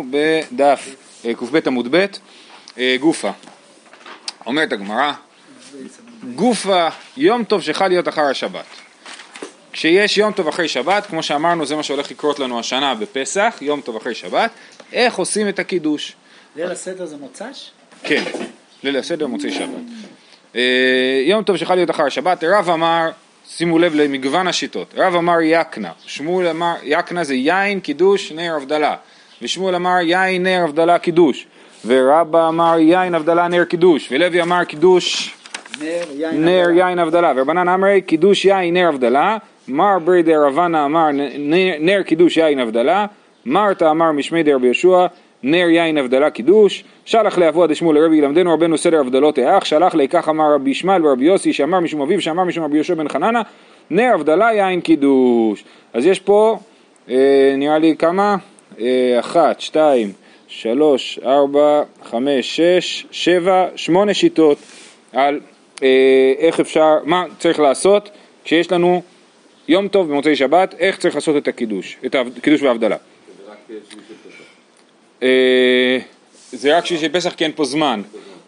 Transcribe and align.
בדף 0.00 0.94
אה, 1.24 1.34
קב 1.34 1.56
עמוד 1.66 1.96
ב', 1.96 2.06
אה, 2.78 2.96
גופה. 3.00 3.30
אומרת 4.46 4.72
הגמרא, 4.72 5.12
גופה 6.34 6.88
יום 7.16 7.44
טוב 7.44 7.62
שחל 7.62 7.88
להיות 7.88 8.08
אחר 8.08 8.22
השבת. 8.22 8.64
כשיש 9.72 10.18
יום 10.18 10.32
טוב 10.32 10.48
אחרי 10.48 10.68
שבת, 10.68 11.06
כמו 11.06 11.22
שאמרנו 11.22 11.66
זה 11.66 11.76
מה 11.76 11.82
שהולך 11.82 12.10
לקרות 12.10 12.38
לנו 12.38 12.60
השנה 12.60 12.94
בפסח, 12.94 13.58
יום 13.60 13.80
טוב 13.80 13.96
אחרי 13.96 14.14
שבת, 14.14 14.50
איך 14.92 15.14
עושים 15.14 15.48
את 15.48 15.58
הקידוש? 15.58 16.12
ליל 16.56 16.70
הסדר 16.70 17.06
זה 17.06 17.16
מוצ"ש? 17.16 17.70
כן, 18.02 18.24
ליל 18.82 18.96
הסדר 18.96 19.26
מוצאי 19.26 19.52
שבת. 19.52 19.82
אה, 20.56 21.22
יום 21.26 21.44
טוב 21.44 21.56
שחל 21.56 21.74
להיות 21.74 21.90
אחר 21.90 22.06
השבת, 22.06 22.44
רב 22.44 22.70
אמר, 22.70 23.10
שימו 23.48 23.78
לב 23.78 23.94
למגוון 23.94 24.48
השיטות, 24.48 24.94
רב 24.96 25.14
אמר 25.14 25.40
יקנה, 25.42 25.92
שמואל 26.06 26.48
אמר, 26.48 26.74
יקנה 26.82 27.24
זה 27.24 27.34
יין, 27.34 27.80
קידוש, 27.80 28.32
נר 28.32 28.56
הבדלה. 28.56 28.96
ושמואל 29.42 29.74
אמר 29.74 29.96
יין 30.02 30.42
נר 30.42 30.64
הבדלה 30.64 30.98
קידוש, 30.98 31.46
ורבא 31.86 32.48
אמר 32.48 32.78
יין 32.78 33.14
הבדלה 33.14 33.48
נר 33.48 33.64
קידוש, 33.64 34.08
ולוי 34.12 34.42
אמר 34.42 34.64
קידוש 34.64 35.34
נר 36.32 36.70
יין 36.70 36.98
הבדלה. 36.98 37.32
ורבנן 37.36 37.68
אמרי 37.68 38.00
קידוש 38.00 38.44
יין 38.44 38.74
נר 38.76 38.88
הבדלה, 38.88 39.36
מר 39.68 39.98
ברי 40.04 40.22
דר 40.22 40.46
רבנה 40.46 40.84
אמר 40.84 41.06
נר 41.80 42.02
קידוש 42.02 42.36
יין 42.36 42.58
הבדלה, 42.58 43.06
מרתא 43.46 43.90
אמר 43.90 44.12
משמי 44.12 44.42
דר 44.42 44.54
רבי 44.54 44.66
יהושע 44.66 45.06
נר 45.42 45.68
יין 45.68 45.98
הבדלה 45.98 46.30
קידוש, 46.30 46.84
שלח 47.04 47.38
לאבוה 47.38 47.66
דשמואל 47.66 47.98
לרבי 47.98 48.16
ילמדנו 48.16 48.54
רבנו 48.54 48.78
סדר 48.78 49.00
הבדלות 49.00 49.38
האח, 49.38 49.64
שלח 49.64 49.94
לי 49.94 50.08
כך 50.08 50.28
אמר 50.28 50.54
רבי 50.54 50.70
ישמעאל 50.70 51.06
ורבי 51.06 51.24
יוסי 51.24 51.52
שאמר 51.52 51.80
משום 51.80 52.00
אביו 52.00 52.20
שאמר 52.20 52.44
משום 52.44 52.64
רבי 52.64 52.76
יהושע 52.76 52.94
בן 52.94 53.08
חננה 53.08 53.42
נר 53.90 54.10
הבדלה 54.14 54.52
יין 54.52 54.80
קידוש. 54.80 55.64
אז 55.94 56.06
יש 56.06 56.20
פה 56.20 56.58
אה, 57.08 57.54
נראה 57.56 57.78
לי 57.78 57.96
כמה? 57.98 58.36
אה, 58.80 59.20
אחת, 59.20 59.60
שתיים, 59.60 60.12
שלוש, 60.48 61.18
ארבע, 61.24 61.82
חמש, 62.04 62.56
שש, 62.60 63.06
שבע, 63.10 63.68
שמונה 63.76 64.14
שיטות 64.14 64.58
על 65.12 65.40
אה, 65.82 66.32
איך 66.38 66.60
אפשר, 66.60 66.94
מה 67.04 67.24
צריך 67.38 67.60
לעשות 67.60 68.10
כשיש 68.44 68.72
לנו 68.72 69.02
יום 69.68 69.88
טוב 69.88 70.08
במוצאי 70.08 70.36
שבת, 70.36 70.74
איך 70.78 70.98
צריך 70.98 71.14
לעשות 71.14 71.36
את 71.36 71.48
הקידוש, 71.48 71.96
את 72.06 72.14
הקידוש 72.14 72.62
וההבדלה. 72.62 72.96
זה 76.52 76.76
רק 76.76 76.86
שלישי 76.86 77.08
פסח 77.08 77.34
כי 77.34 77.44
אין 77.44 77.52
פה 77.54 77.64
זמן. 77.64 78.02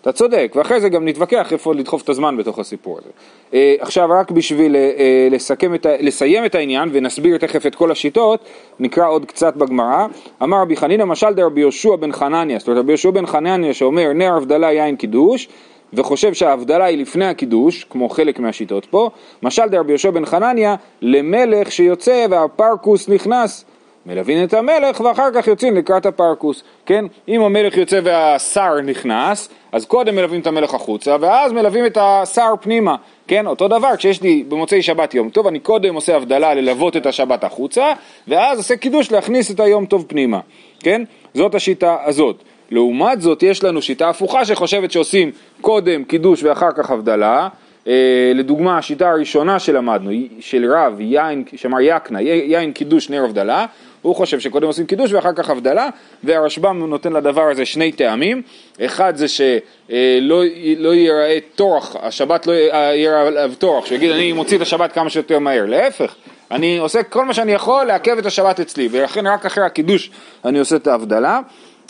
אתה 0.09 0.17
צודק, 0.17 0.53
ואחרי 0.57 0.81
זה 0.81 0.89
גם 0.89 1.09
נתווכח 1.09 1.53
איפה 1.53 1.75
לדחוף 1.75 2.03
את 2.03 2.09
הזמן 2.09 2.37
בתוך 2.37 2.59
הסיפור 2.59 2.99
הזה. 2.99 3.11
אה, 3.55 3.75
עכשיו 3.81 4.09
רק 4.21 4.31
בשביל 4.31 4.77
אה, 4.77 5.29
לסכם 5.31 5.75
את, 5.75 5.87
ה- 5.87 5.97
לסיים 6.01 6.45
את 6.45 6.55
העניין 6.55 6.89
ונסביר 6.93 7.39
תכף 7.39 7.67
את 7.67 7.75
כל 7.75 7.91
השיטות, 7.91 8.41
נקרא 8.81 9.09
עוד 9.09 9.25
קצת 9.25 9.57
בגמרא. 9.57 10.07
אמר 10.43 10.61
רבי 10.61 10.77
חנינא 10.77 11.05
משל 11.05 11.35
דרבי 11.35 11.61
יהושע 11.61 11.97
בן 11.97 12.13
חנניה, 12.13 12.59
זאת 12.59 12.69
אומרת 12.69 12.81
רבי 12.81 12.93
יהושע 12.93 13.11
בן 13.11 13.27
חנניה 13.27 13.75
שאומר 13.75 14.13
נר 14.13 14.37
הבדלה 14.37 14.73
יין 14.73 14.97
קידוש, 14.97 15.49
וחושב 15.93 16.35
שההבדלה 16.35 16.85
היא 16.85 16.99
לפני 16.99 17.25
הקידוש, 17.27 17.85
כמו 17.85 18.09
חלק 18.09 18.39
מהשיטות 18.39 18.87
פה, 18.87 19.11
משל 19.43 19.67
דרבי 19.67 19.93
יהושע 19.93 20.11
בן 20.11 20.27
חנניה 20.27 20.75
למלך 21.03 21.73
שיוצא 21.73 22.27
והפרקוס 22.31 23.09
נכנס. 23.09 23.65
מלווין 24.09 24.45
את 24.45 24.55
המלך 24.55 25.01
ואחר 25.01 25.29
כך 25.35 25.47
יוצאים 25.47 25.77
לקראת 25.77 26.07
הפרקוס, 26.07 26.63
כן? 26.87 27.05
אם 27.29 27.41
המלך 27.41 27.77
יוצא 27.77 28.01
והשר 28.05 28.81
נכנס, 28.81 29.49
אז 29.73 29.87
קודם 29.87 30.17
מלווים 30.17 30.41
את 30.41 30.47
המלך 30.47 30.75
החוצה 30.75 31.17
ואז 31.21 31.53
מלווים 31.53 31.87
את 31.87 31.99
השר 32.01 32.55
פנימה, 32.61 32.97
כן? 33.27 33.47
אותו 33.47 33.69
דבר, 33.69 33.97
כשיש 33.97 34.23
לי 34.23 34.45
במוצאי 34.49 34.83
שבת 34.83 35.15
יום 35.15 35.31
טוב, 35.31 35.47
אני 35.47 35.59
קודם 35.59 35.95
עושה 35.95 36.17
הבדלה 36.17 36.55
ללוות 36.55 36.97
את 36.97 37.07
השבת 37.07 37.45
החוצה, 37.45 37.93
ואז 38.29 38.59
עושה 38.59 38.77
קידוש 38.77 39.13
להכניס 39.13 39.51
את 39.51 39.61
היום 39.61 39.87
טוב 39.87 40.05
פנימה, 40.09 40.41
כן? 40.81 41.03
זאת 41.35 41.55
השיטה 41.55 41.97
הזאת. 42.05 42.43
לעומת 42.71 43.21
זאת 43.21 43.43
יש 43.43 43.65
לנו 43.65 43.83
שיטה 43.83 44.09
הפוכה 44.09 44.45
שחושבת 44.45 44.93
שעושים 44.93 45.31
קודם 45.61 46.05
קידוש 46.05 46.43
ואחר 46.43 46.73
כך 46.73 46.91
הבדלה, 46.91 47.49
אה, 47.89 48.33
לדוגמה 48.35 48.79
השיטה 48.79 49.11
הראשונה 49.11 49.59
שלמדנו, 49.59 50.11
של 50.41 50.73
רב, 50.73 51.01
יין, 51.01 51.45
שאמר 51.57 51.81
יקנה, 51.81 52.23
יין 52.23 52.73
קידוש 52.73 53.11
נר 53.11 53.25
הבדלה, 53.25 53.67
הוא 54.03 54.15
חושב 54.15 54.41
שקודם 54.41 54.67
עושים 54.67 54.87
קידוש 54.87 55.13
ואחר 55.13 55.33
כך 55.33 55.51
הבדלה, 55.51 55.89
והרשב"ם 56.25 56.87
נותן 56.87 57.13
לדבר 57.13 57.51
הזה 57.51 57.67
שני 57.67 57.93
טעמים, 57.93 58.43
אחד 58.81 59.17
זה 59.17 59.29
שלא 59.29 60.43
לא 60.79 60.95
ייראה 60.95 61.39
טורח, 61.55 61.97
השבת 62.03 62.47
לא 62.47 62.53
ייראה 62.53 63.27
עליו 63.27 63.53
טורח, 63.59 63.87
שיגיד 63.87 64.11
אני 64.11 64.33
מוציא 64.33 64.57
את 64.57 64.63
השבת 64.63 64.93
כמה 64.93 65.11
שיותר 65.11 65.39
מהר, 65.39 65.67
להפך, 65.67 66.15
אני 66.51 66.79
עושה 66.79 67.03
כל 67.03 67.25
מה 67.25 67.35
שאני 67.35 67.53
יכול 67.53 67.85
לעכב 67.85 68.19
את 68.19 68.27
השבת 68.27 68.61
אצלי, 68.61 68.89
ולכן 68.91 69.27
רק 69.27 69.47
אחרי 69.47 69.65
הקידוש 69.65 70.11
אני 70.45 70.59
עושה 70.59 70.77
את 70.77 70.87
ההבדלה. 70.87 71.41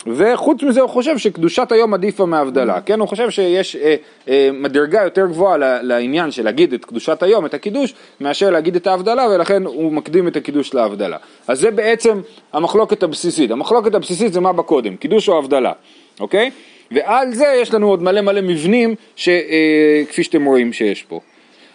וחוץ 0.07 0.63
מזה 0.63 0.81
הוא 0.81 0.89
חושב 0.89 1.17
שקדושת 1.17 1.71
היום 1.71 1.93
עדיפה 1.93 2.25
מהבדלה, 2.25 2.81
כן? 2.81 2.99
הוא 2.99 3.07
חושב 3.07 3.29
שיש 3.29 3.75
אה, 3.75 3.95
אה, 4.29 4.49
מדרגה 4.53 5.03
יותר 5.03 5.25
גבוהה 5.27 5.57
לעניין 5.81 6.31
של 6.31 6.43
להגיד 6.43 6.73
את 6.73 6.85
קדושת 6.85 7.23
היום, 7.23 7.45
את 7.45 7.53
הקידוש, 7.53 7.93
מאשר 8.21 8.49
להגיד 8.49 8.75
את 8.75 8.87
ההבדלה, 8.87 9.27
ולכן 9.35 9.65
הוא 9.65 9.91
מקדים 9.91 10.27
את 10.27 10.35
הקידוש 10.35 10.73
להבדלה. 10.73 11.17
אז 11.47 11.59
זה 11.59 11.71
בעצם 11.71 12.21
המחלוקת 12.53 13.03
הבסיסית. 13.03 13.51
המחלוקת 13.51 13.95
הבסיסית 13.95 14.33
זה 14.33 14.39
מה 14.39 14.53
בקודם, 14.53 14.95
קידוש 14.95 15.29
או 15.29 15.37
הבדלה, 15.37 15.71
אוקיי? 16.19 16.51
ועל 16.91 17.33
זה 17.33 17.45
יש 17.61 17.73
לנו 17.73 17.89
עוד 17.89 18.03
מלא 18.03 18.21
מלא 18.21 18.41
מבנים, 18.41 18.95
ש, 19.15 19.29
אה, 19.29 20.03
כפי 20.09 20.23
שאתם 20.23 20.45
רואים 20.45 20.73
שיש 20.73 21.03
פה. 21.03 21.19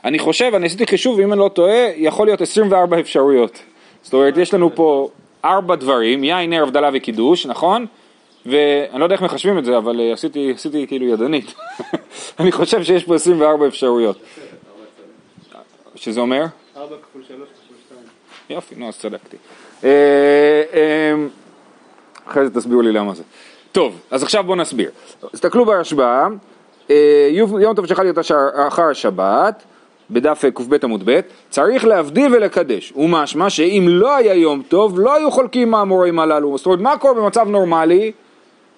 אני 0.04 0.18
חושב, 0.18 0.52
אני 0.54 0.66
עשיתי 0.66 0.86
חישוב, 0.86 1.20
אם 1.20 1.32
אני 1.32 1.40
לא 1.40 1.50
טועה, 1.54 1.88
יכול 1.96 2.26
להיות 2.26 2.40
24 2.40 3.00
אפשרויות. 3.00 3.58
זאת 4.02 4.14
אומרת, 4.14 4.36
יש 4.36 4.54
לנו 4.54 4.74
פה 4.74 5.08
ארבע 5.44 5.74
דברים, 5.74 6.24
יין, 6.24 6.50
נר, 6.50 6.62
הבדלה 6.62 6.90
וקידוש, 6.94 7.46
נכון? 7.46 7.86
ואני 8.46 9.00
לא 9.00 9.04
יודע 9.04 9.14
איך 9.14 9.22
מחשבים 9.22 9.58
את 9.58 9.64
זה, 9.64 9.76
אבל 9.76 10.00
אה, 10.00 10.12
עשיתי, 10.12 10.52
עשיתי 10.54 10.86
כאילו 10.86 11.06
ידנית. 11.06 11.54
אני 12.40 12.52
חושב 12.52 12.82
שיש 12.82 13.04
פה 13.04 13.14
24 13.14 13.66
אפשרויות. 13.66 14.18
שזה 15.94 16.20
אומר? 16.20 16.44
4 16.76 16.96
כפול 17.02 17.22
3 17.28 17.38
כפול 17.38 17.76
2. 17.86 18.00
יופי, 18.50 18.74
נו, 18.74 18.88
אז 18.88 18.98
צדקתי. 18.98 19.36
אה, 19.84 19.90
אה, 20.74 21.14
אחרי 22.28 22.48
זה 22.48 22.54
תסבירו 22.54 22.82
לי 22.82 22.92
למה 22.92 23.14
זה. 23.14 23.22
טוב, 23.72 24.00
אז 24.10 24.22
עכשיו 24.22 24.44
בואו 24.44 24.56
נסביר. 24.56 24.90
תסתכלו 25.32 25.64
ברשב"א, 25.64 26.28
אה, 26.90 27.28
יום 27.30 27.74
טוב 27.74 27.86
שחל 27.86 28.02
להיות 28.02 28.18
אחר 28.68 28.82
השבת, 28.90 29.62
בדף 30.10 30.44
קב 30.54 30.84
עמוד 30.84 31.02
ב', 31.04 31.20
צריך 31.50 31.84
להבדיל 31.84 32.34
ולקדש. 32.34 32.92
ומשמע 32.96 33.50
שאם 33.50 33.84
לא 33.88 34.16
היה 34.16 34.34
יום 34.34 34.62
טוב, 34.68 35.00
לא 35.00 35.14
היו 35.14 35.30
חולקים 35.30 35.70
מהאמורים 35.70 36.18
הללו. 36.18 36.58
זאת 36.58 36.66
אומרת, 36.66 36.80
מה 36.80 36.96
קורה 36.96 37.14
במצב 37.14 37.48
נורמלי? 37.48 38.12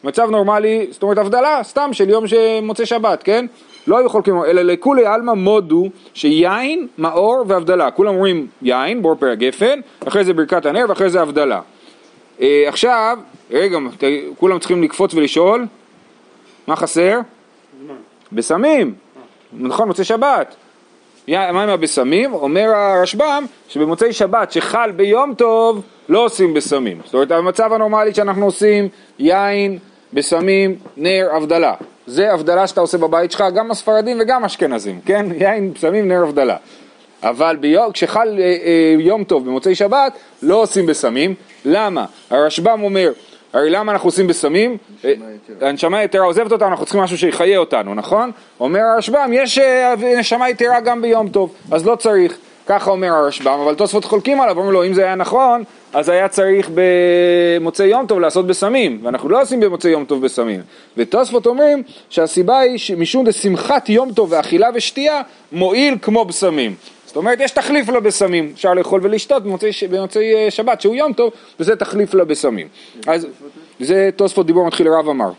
מצב 0.05 0.31
נורמלי, 0.31 0.87
זאת 0.91 1.03
אומרת 1.03 1.19
הבדלה, 1.19 1.61
סתם 1.62 1.89
של 1.93 2.09
יום 2.11 2.25
שמוצא 2.27 2.84
שבת, 2.84 3.23
כן? 3.23 3.47
לא 3.87 3.99
היו 3.99 4.11
חולקים, 4.11 4.43
אלא 4.45 4.62
לכולי 4.62 5.07
עלמא 5.07 5.33
מודו 5.33 5.84
שיין, 6.15 6.87
מאור 6.99 7.45
והבדלה. 7.47 7.91
כולם 7.91 8.15
אומרים 8.15 8.47
יין, 8.62 9.03
בור 9.03 9.15
פרק 9.15 9.39
גפן, 9.39 9.81
אחרי 10.09 10.25
זה 10.25 10.33
ברכת 10.35 10.67
הנר 10.67 10.85
ואחרי 10.89 11.11
זה 11.11 11.23
הבדלה. 11.23 11.61
אה, 12.41 12.65
עכשיו, 12.69 13.19
רגע, 13.51 13.79
ת- 13.99 14.05
כולם 14.39 14.59
צריכים 14.59 14.83
לקפוץ 14.83 15.15
ולשאול, 15.15 15.67
מה 16.67 16.77
חסר? 16.77 17.19
בסמים, 18.33 18.95
נכון, 19.53 19.89
מוצאי 19.89 20.05
שבת. 20.05 20.56
עם 21.28 21.56
הבשמים? 21.56 22.34
אומר 22.34 22.69
הרשב"ם 22.69 23.44
שבמוצאי 23.69 24.12
שבת 24.12 24.53
שחל 24.53 24.91
ביום 24.91 25.34
טוב 25.34 25.82
לא 26.09 26.25
עושים 26.25 26.54
בשמים. 26.54 27.00
זאת 27.04 27.14
אומרת 27.14 27.31
המצב 27.31 27.72
הנורמלי 27.72 28.14
שאנחנו 28.14 28.44
עושים 28.44 28.88
יין, 29.19 29.78
בשמים, 30.12 30.76
נר, 30.97 31.28
הבדלה. 31.32 31.75
זה 32.06 32.32
הבדלה 32.32 32.66
שאתה 32.66 32.81
עושה 32.81 32.98
בבית 32.98 33.32
שלך, 33.32 33.44
גם 33.54 33.70
הספרדים 33.70 34.19
וגם 34.20 34.44
אשכנזים, 34.44 35.00
כן? 35.06 35.26
יין, 35.41 35.72
בשמים, 35.72 36.09
נר, 36.09 36.22
הבדלה. 36.22 36.56
אבל 37.22 37.56
ביום, 37.56 37.93
כשחל 37.93 38.37
אה, 38.38 38.44
אה, 38.44 38.94
יום 38.98 39.25
טוב 39.25 39.47
במוצאי 39.47 39.75
שבת 39.75 40.12
לא 40.43 40.62
עושים 40.62 40.87
בשמים. 40.87 41.34
למה? 41.64 42.04
הרשב"ם 42.31 42.81
אומר 42.82 43.12
הרי 43.56 43.71
למה 43.71 43.93
אנחנו 43.93 44.09
עושים 44.09 44.27
בסמים? 44.27 44.77
הנשמה 45.61 46.03
יתרה 46.03 46.25
עוזבת 46.25 46.53
אותנו, 46.53 46.69
אנחנו 46.69 46.85
צריכים 46.85 47.03
משהו 47.03 47.19
שיחיה 47.19 47.58
אותנו, 47.58 47.94
נכון? 47.94 48.31
אומר 48.61 48.81
הרשב"ם, 48.81 49.31
יש 49.32 49.58
אה, 49.58 49.94
נשמה 50.19 50.50
יתרה 50.50 50.81
גם 50.81 51.03
ביום 51.03 51.29
טוב, 51.29 51.55
אז 51.70 51.87
לא 51.87 51.97
צריך. 51.97 52.38
ככה 52.67 52.91
אומר 52.91 53.08
הרשב"ם, 53.08 53.61
אבל 53.64 53.75
תוספות 53.75 54.05
חולקים 54.05 54.41
עליו, 54.41 54.56
אומרים 54.56 54.73
לו, 54.73 54.87
אם 54.87 54.94
זה 54.94 55.05
היה 55.05 55.14
נכון, 55.14 55.64
אז 55.93 56.08
היה 56.08 56.29
צריך 56.29 56.70
במוצאי 56.75 57.87
יום 57.87 58.06
טוב 58.06 58.20
לעשות 58.20 58.47
בסמים, 58.47 59.00
ואנחנו 59.03 59.29
לא 59.29 59.43
עושים 59.43 59.61
במוצאי 59.61 59.91
יום 59.91 60.05
טוב 60.05 60.25
בסמים. 60.25 60.61
ותוספות 60.97 61.47
אומרים 61.47 61.82
שהסיבה 62.11 62.58
היא 62.58 62.79
משום 62.97 63.25
דשמחת 63.25 63.88
יום 63.88 64.12
טוב 64.12 64.32
ואכילה 64.32 64.69
ושתייה 64.75 65.23
מועיל 65.53 65.97
כמו 66.03 66.25
בסמים. 66.25 66.75
זאת 67.17 67.19
אומרת, 67.19 67.41
יש 67.41 67.51
תחליף 67.51 67.89
לבשמים, 67.89 68.51
אפשר 68.55 68.75
לאכול 68.75 69.01
ולשתות 69.05 69.43
במוצאי, 69.43 69.71
במוצאי 69.91 70.35
אה, 70.35 70.51
שבת 70.51 70.81
שהוא 70.81 70.95
יום 70.95 71.13
טוב, 71.13 71.33
וזה 71.61 71.77
תחליף 71.77 72.15
לבשמים. 72.15 72.69
אז 73.07 73.27
זה 73.81 74.11
תוספות 74.17 74.47
דיבור 74.47 74.67
מתחיל 74.67 74.89
רב 74.89 75.09
אמר. 75.09 75.31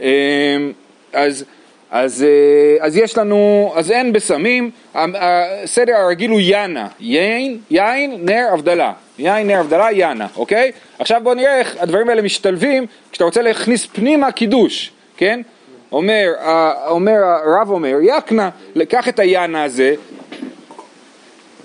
אמ, 0.00 0.72
אז 1.12 1.44
אז, 1.90 2.22
אה, 2.22 2.86
אז 2.86 2.96
יש 2.96 3.18
לנו, 3.18 3.72
אז 3.76 3.90
אין 3.90 4.12
בסמים, 4.12 4.70
הסדר 4.94 5.96
הרגיל 5.96 6.30
הוא 6.30 6.40
יאנה, 6.40 6.88
יין, 7.00 7.58
יין, 7.70 8.16
נר, 8.24 8.46
הבדלה, 8.52 8.92
יין, 9.18 9.46
נר, 9.46 9.60
הבדלה, 9.60 9.92
יאנה, 9.92 10.26
אוקיי? 10.36 10.72
עכשיו 10.98 11.20
בואו 11.24 11.34
נראה 11.34 11.58
איך 11.58 11.76
הדברים 11.80 12.08
האלה 12.08 12.22
משתלבים 12.22 12.86
כשאתה 13.10 13.24
רוצה 13.24 13.42
להכניס 13.42 13.86
פנימה 13.86 14.32
קידוש, 14.32 14.92
כן? 15.16 15.40
אומר, 15.92 16.32
אומר 16.86 17.18
הרב 17.24 17.70
אומר, 17.70 17.96
יקנה, 18.02 18.50
קח 18.88 19.08
את 19.08 19.18
היאנה 19.18 19.64
הזה, 19.64 19.94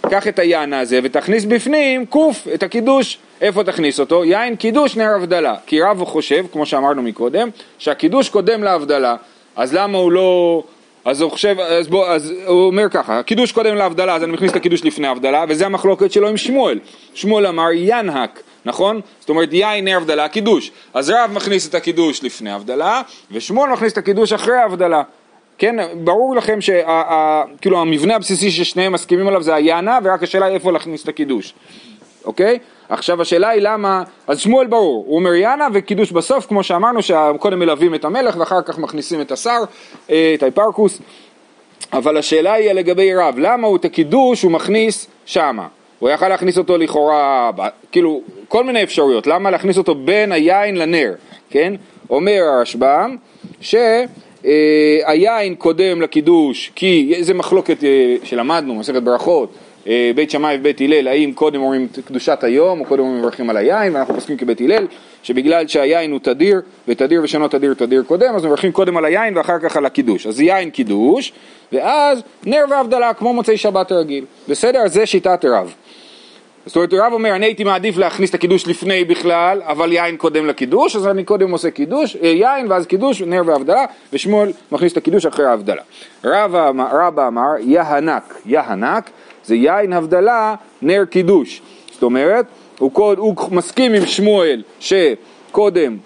קח 0.09 0.27
את 0.27 0.39
היאנה 0.39 0.79
הזה 0.79 0.99
ותכניס 1.03 1.45
בפנים 1.45 2.05
קוף, 2.05 2.47
את 2.53 2.63
הקידוש, 2.63 3.17
איפה 3.41 3.63
תכניס 3.63 3.99
אותו? 3.99 4.25
יין 4.25 4.55
קידוש 4.55 4.97
נר 4.97 5.15
הבדלה, 5.15 5.55
כי 5.65 5.81
רב 5.81 6.03
חושב, 6.03 6.45
כמו 6.51 6.65
שאמרנו 6.65 7.01
מקודם, 7.01 7.49
שהקידוש 7.77 8.29
קודם 8.29 8.63
להבדלה, 8.63 9.15
אז 9.55 9.73
למה 9.73 9.97
הוא 9.97 10.11
לא... 10.11 10.63
אז 11.05 11.21
הוא 11.21 11.31
חושב, 11.31 11.59
אז 11.59 11.87
בוא, 11.87 12.07
אז 12.07 12.33
הוא 12.45 12.67
אומר 12.67 12.89
ככה, 12.89 13.19
הקידוש 13.19 13.51
קודם 13.51 13.75
להבדלה, 13.75 14.15
אז 14.15 14.23
אני 14.23 14.31
מכניס 14.31 14.51
את 14.51 14.55
הקידוש 14.55 14.85
לפני 14.85 15.07
ההבדלה, 15.07 15.45
וזה 15.49 15.65
המחלוקת 15.65 16.11
שלו 16.11 16.27
עם 16.27 16.37
שמואל. 16.37 16.79
שמואל 17.13 17.47
אמר 17.47 17.67
ינהק, 17.73 18.41
נכון? 18.65 19.01
זאת 19.19 19.29
אומרת 19.29 19.49
יין 19.51 19.85
נר 19.85 19.97
הבדלה, 19.97 20.27
קידוש. 20.27 20.71
אז 20.93 21.09
רב 21.09 21.31
מכניס 21.33 21.67
את 21.67 21.75
הקידוש 21.75 22.23
לפני 22.23 22.51
ההבדלה, 22.51 23.01
ושמואל 23.31 23.69
מכניס 23.69 23.93
את 23.93 23.97
הקידוש 23.97 24.33
אחרי 24.33 24.57
ההבדלה. 24.57 25.03
כן, 25.57 25.75
ברור 26.03 26.35
לכם 26.35 26.59
שכאילו 26.61 27.81
המבנה 27.81 28.15
הבסיסי 28.15 28.51
ששניהם 28.51 28.93
מסכימים 28.93 29.27
עליו 29.27 29.43
זה 29.43 29.55
היאנה, 29.55 29.99
ורק 30.03 30.23
השאלה 30.23 30.45
היא 30.45 30.55
איפה 30.55 30.71
להכניס 30.71 31.03
את 31.03 31.07
הקידוש, 31.07 31.53
אוקיי? 32.25 32.59
עכשיו 32.89 33.21
השאלה 33.21 33.49
היא 33.49 33.61
למה, 33.61 34.03
אז 34.27 34.39
שמואל 34.39 34.67
ברור, 34.67 35.05
הוא 35.07 35.15
אומר 35.15 35.33
יאנה 35.33 35.67
וקידוש 35.73 36.11
בסוף, 36.11 36.45
כמו 36.45 36.63
שאמרנו 36.63 37.01
שקודם 37.01 37.59
מלווים 37.59 37.95
את 37.95 38.05
המלך 38.05 38.35
ואחר 38.37 38.61
כך 38.61 38.77
מכניסים 38.77 39.21
את 39.21 39.31
השר, 39.31 39.59
אה, 40.09 40.31
את 40.37 40.43
ההיפרקוס, 40.43 41.01
אבל 41.93 42.17
השאלה 42.17 42.53
היא 42.53 42.71
לגבי 42.71 43.15
רב, 43.15 43.35
למה 43.37 43.67
הוא 43.67 43.77
את 43.77 43.85
הקידוש 43.85 44.41
הוא 44.41 44.51
מכניס 44.51 45.07
שמה? 45.25 45.67
הוא 45.99 46.09
יכל 46.09 46.27
להכניס 46.29 46.57
אותו 46.57 46.77
לכאורה, 46.77 47.51
כאילו, 47.91 48.21
כל 48.47 48.63
מיני 48.63 48.83
אפשרויות, 48.83 49.27
למה 49.27 49.51
להכניס 49.51 49.77
אותו 49.77 49.95
בין 49.95 50.31
היין 50.31 50.77
לנר, 50.77 51.13
כן? 51.49 51.73
אומר 52.09 52.41
הרשב"ם, 52.43 53.15
שהיין 53.61 55.55
קודם 55.57 56.01
לקידוש, 56.01 56.71
כי 56.75 57.13
זה 57.19 57.33
מחלוקת 57.33 57.83
אה, 57.83 58.15
שלמדנו, 58.23 58.75
מסכת 58.75 59.03
ברכות, 59.03 59.53
אה, 59.87 60.11
בית 60.15 60.29
שמאי 60.31 60.57
ובית 60.59 60.81
הלל, 60.81 61.07
האם 61.07 61.31
קודם 61.35 61.61
אומרים 61.61 61.87
קדושת 62.05 62.43
היום 62.43 62.79
או 62.79 62.85
קודם 62.85 63.03
אומרים 63.03 63.19
מברכים 63.19 63.49
על 63.49 63.57
היין, 63.57 63.95
ואנחנו 63.95 64.13
פוסקים 64.13 64.37
כבית 64.37 64.61
הלל, 64.61 64.87
שבגלל 65.23 65.67
שהיין 65.67 66.11
הוא 66.11 66.19
תדיר, 66.19 66.61
ותדיר 66.87 67.21
ושאינו 67.23 67.47
תדיר 67.47 67.73
תדיר 67.73 68.03
קודם, 68.07 68.35
אז 68.35 68.45
מברכים 68.45 68.71
קודם 68.71 68.97
על 68.97 69.05
היין 69.05 69.37
ואחר 69.37 69.59
כך 69.59 69.77
על 69.77 69.85
הקידוש. 69.85 70.27
אז 70.27 70.39
יין 70.41 70.69
קידוש, 70.69 71.31
ואז 71.71 72.21
נר 72.45 72.65
והבדלה 72.69 73.13
כמו 73.13 73.33
מוצאי 73.33 73.57
שבת 73.57 73.91
רגיל. 73.91 74.25
בסדר? 74.47 74.87
זה 74.87 75.05
שיטת 75.05 75.45
רב. 75.45 75.73
זאת 76.65 76.75
אומרת, 76.75 76.93
רב 76.93 77.13
אומר, 77.13 77.35
אני 77.35 77.45
הייתי 77.45 77.63
מעדיף 77.63 77.97
להכניס 77.97 78.29
את 78.29 78.35
הקידוש 78.35 78.67
לפני 78.67 79.05
בכלל, 79.05 79.61
אבל 79.65 79.91
יין 79.91 80.17
קודם 80.17 80.45
לקידוש, 80.45 80.95
אז 80.95 81.07
אני 81.07 81.23
קודם 81.23 81.51
עושה 81.51 81.71
קידוש, 81.71 82.15
אה, 82.15 82.27
יין 82.27 82.71
ואז 82.71 82.85
קידוש, 82.85 83.21
נר 83.21 83.41
והבדלה, 83.45 83.85
ושמואל 84.13 84.51
מכניס 84.71 84.91
את 84.91 84.97
הקידוש 84.97 85.25
אחרי 85.25 85.45
ההבדלה. 85.45 85.81
רבא 86.23 87.27
אמר, 87.27 87.51
יהנק, 87.59 88.35
יהנק, 88.45 89.09
זה 89.45 89.55
יין 89.55 89.93
הבדלה, 89.93 90.55
נר 90.81 91.05
קידוש. 91.09 91.61
זאת 91.91 92.03
אומרת, 92.03 92.45
הוא, 92.79 92.91
קוד, 92.91 93.17
הוא 93.17 93.35
מסכים 93.51 93.93
עם 93.93 94.05
שמואל 94.05 94.63
שקודם 94.79 95.97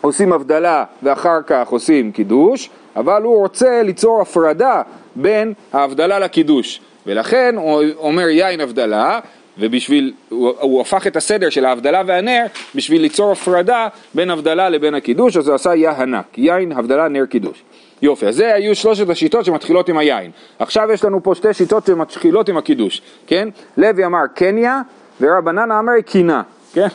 עושים 0.00 0.32
הבדלה 0.32 0.84
ואחר 1.02 1.38
כך 1.46 1.68
עושים 1.68 2.12
קידוש, 2.12 2.70
אבל 2.96 3.22
הוא 3.22 3.38
רוצה 3.38 3.82
ליצור 3.82 4.20
הפרדה 4.20 4.82
בין 5.16 5.52
ההבדלה 5.72 6.18
לקידוש. 6.18 6.80
ולכן 7.06 7.54
הוא 7.58 7.82
אומר 7.98 8.28
יין 8.28 8.60
הבדלה, 8.60 9.20
ובשביל, 9.58 10.12
הוא, 10.28 10.52
הוא 10.60 10.80
הפך 10.80 11.06
את 11.06 11.16
הסדר 11.16 11.50
של 11.50 11.64
ההבדלה 11.64 12.02
והנר 12.06 12.46
בשביל 12.74 13.02
ליצור 13.02 13.32
הפרדה 13.32 13.88
בין 14.14 14.30
הבדלה 14.30 14.68
לבין 14.68 14.94
הקידוש, 14.94 15.36
אז 15.36 15.48
הוא 15.48 15.54
עשה 15.54 15.74
יהנק, 15.74 16.38
יין, 16.38 16.72
הבדלה, 16.72 17.08
נר, 17.08 17.26
קידוש. 17.26 17.62
יופי, 18.02 18.26
אז 18.26 18.36
זה 18.36 18.54
היו 18.54 18.74
שלושת 18.74 19.10
השיטות 19.10 19.44
שמתחילות 19.44 19.88
עם 19.88 19.98
היין. 19.98 20.30
עכשיו 20.58 20.88
יש 20.92 21.04
לנו 21.04 21.22
פה 21.22 21.34
שתי 21.34 21.54
שיטות 21.54 21.86
שמתחילות 21.86 22.48
עם 22.48 22.56
הקידוש, 22.56 23.02
כן? 23.26 23.48
לוי 23.76 24.06
אמר 24.06 24.26
קניה 24.34 24.80
ורבננה 25.20 25.78
אמר 25.78 25.92
קינה, 26.06 26.42
כן? 26.72 26.86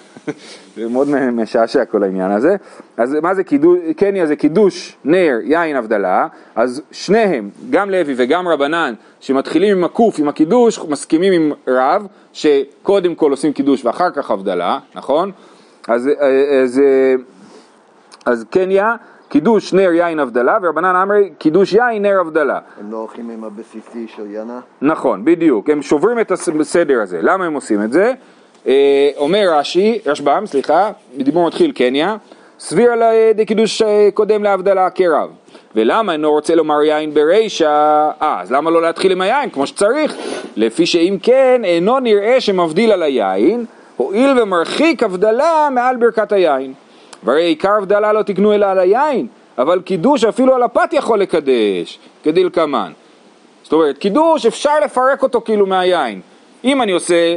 זה 0.76 0.88
מאוד 0.90 1.08
משעשע 1.32 1.86
כל 1.86 2.04
העניין 2.04 2.32
הזה. 2.32 2.56
אז 2.98 3.18
מה 3.22 3.36
זה 3.36 3.44
קידוש, 3.44 3.80
קניה 3.98 4.26
זה 4.26 4.36
קידוש 4.36 4.98
נר, 5.04 5.40
יין, 5.44 5.76
הבדלה, 5.76 6.28
אז 6.56 6.82
שניהם, 6.92 7.50
גם 7.70 7.90
לוי 7.90 8.14
וגם 8.18 8.48
רבנן, 8.48 8.94
שמתחילים 9.20 9.78
עם 9.78 9.84
הקוף, 9.84 10.20
עם 10.20 10.28
הקידוש, 10.28 10.80
מסכימים 10.80 11.34
עם 11.34 11.52
רב, 11.68 12.08
שקודם 12.34 13.16
כל 13.16 13.32
עושים 13.32 13.54
קידוש 13.54 13.86
ואחר 13.86 14.12
כך 14.12 14.32
הבדלה, 14.32 14.80
נכון? 14.96 15.32
אז, 15.88 16.10
אז, 16.64 16.82
אז 18.26 18.46
קניה 18.50 18.96
קידוש 19.30 19.74
נר 19.74 19.92
יין 19.94 20.20
הבדלה, 20.20 20.58
ורבנן 20.62 20.96
אמרי 20.96 21.32
קידוש 21.38 21.74
יין 21.74 22.02
נר 22.02 22.20
הבדלה. 22.20 22.60
הם 22.80 22.92
לא 22.92 22.98
הולכים 22.98 23.30
עם 23.30 23.44
הבסיסי 23.44 24.08
של 24.08 24.32
ינה? 24.32 24.60
נכון, 24.82 25.26
בדיוק, 25.26 25.70
הם 25.70 25.82
שוברים 25.82 26.20
את 26.20 26.32
הסדר 26.32 27.02
הזה. 27.02 27.20
למה 27.22 27.46
הם 27.46 27.54
עושים 27.54 27.84
את 27.84 27.92
זה? 27.94 28.14
אה, 28.68 29.10
אומר 29.18 29.46
רש"י, 29.52 30.00
רשב"ם, 30.06 30.44
סליחה, 30.46 30.92
בדיבור 31.18 31.48
מתחיל 31.48 31.72
קניה, 31.72 32.18
סביר 32.60 32.92
דקידוש 33.36 33.82
אה, 33.82 34.10
קודם 34.14 34.44
להבדלה 34.44 34.90
כרב. 34.90 35.30
ולמה 35.76 36.12
אינו 36.14 36.32
רוצה 36.32 36.56
לומר 36.56 36.84
יין 36.84 37.14
ברישא? 37.14 38.10
אה, 38.22 38.42
אז 38.42 38.52
למה 38.52 38.72
לא 38.72 38.82
להתחיל 38.82 39.12
עם 39.12 39.22
היין 39.22 39.50
כמו 39.50 39.68
שצריך? 39.68 40.16
לפי 40.56 40.86
שאם 40.86 41.18
כן, 41.24 41.62
אינו 41.64 42.00
נראה 42.00 42.42
שמבדיל 42.42 42.92
על 42.92 43.04
היין, 43.04 43.66
הואיל 43.98 44.42
ומרחיק 44.42 45.04
הבדלה 45.04 45.68
מעל 45.72 45.98
ברכת 45.98 46.32
היין. 46.32 46.74
והרי 47.24 47.44
עיקר 47.44 47.74
הבדלה 47.78 48.14
לא 48.14 48.22
תקנו 48.22 48.54
אלא 48.54 48.66
על 48.66 48.80
היין, 48.80 49.28
אבל 49.58 49.82
קידוש 49.82 50.24
אפילו 50.24 50.56
על 50.56 50.64
הפת 50.64 50.90
יכול 50.94 51.20
לקדש, 51.20 52.00
כדלקמן. 52.24 52.92
זאת 53.64 53.74
אומרת, 53.74 53.98
קידוש 53.98 54.46
אפשר 54.46 54.80
לפרק 54.86 55.24
אותו 55.24 55.42
כאילו 55.42 55.66
מהיין. 55.66 56.22
אם 56.64 56.82
אני 56.82 56.92
עושה 56.92 57.36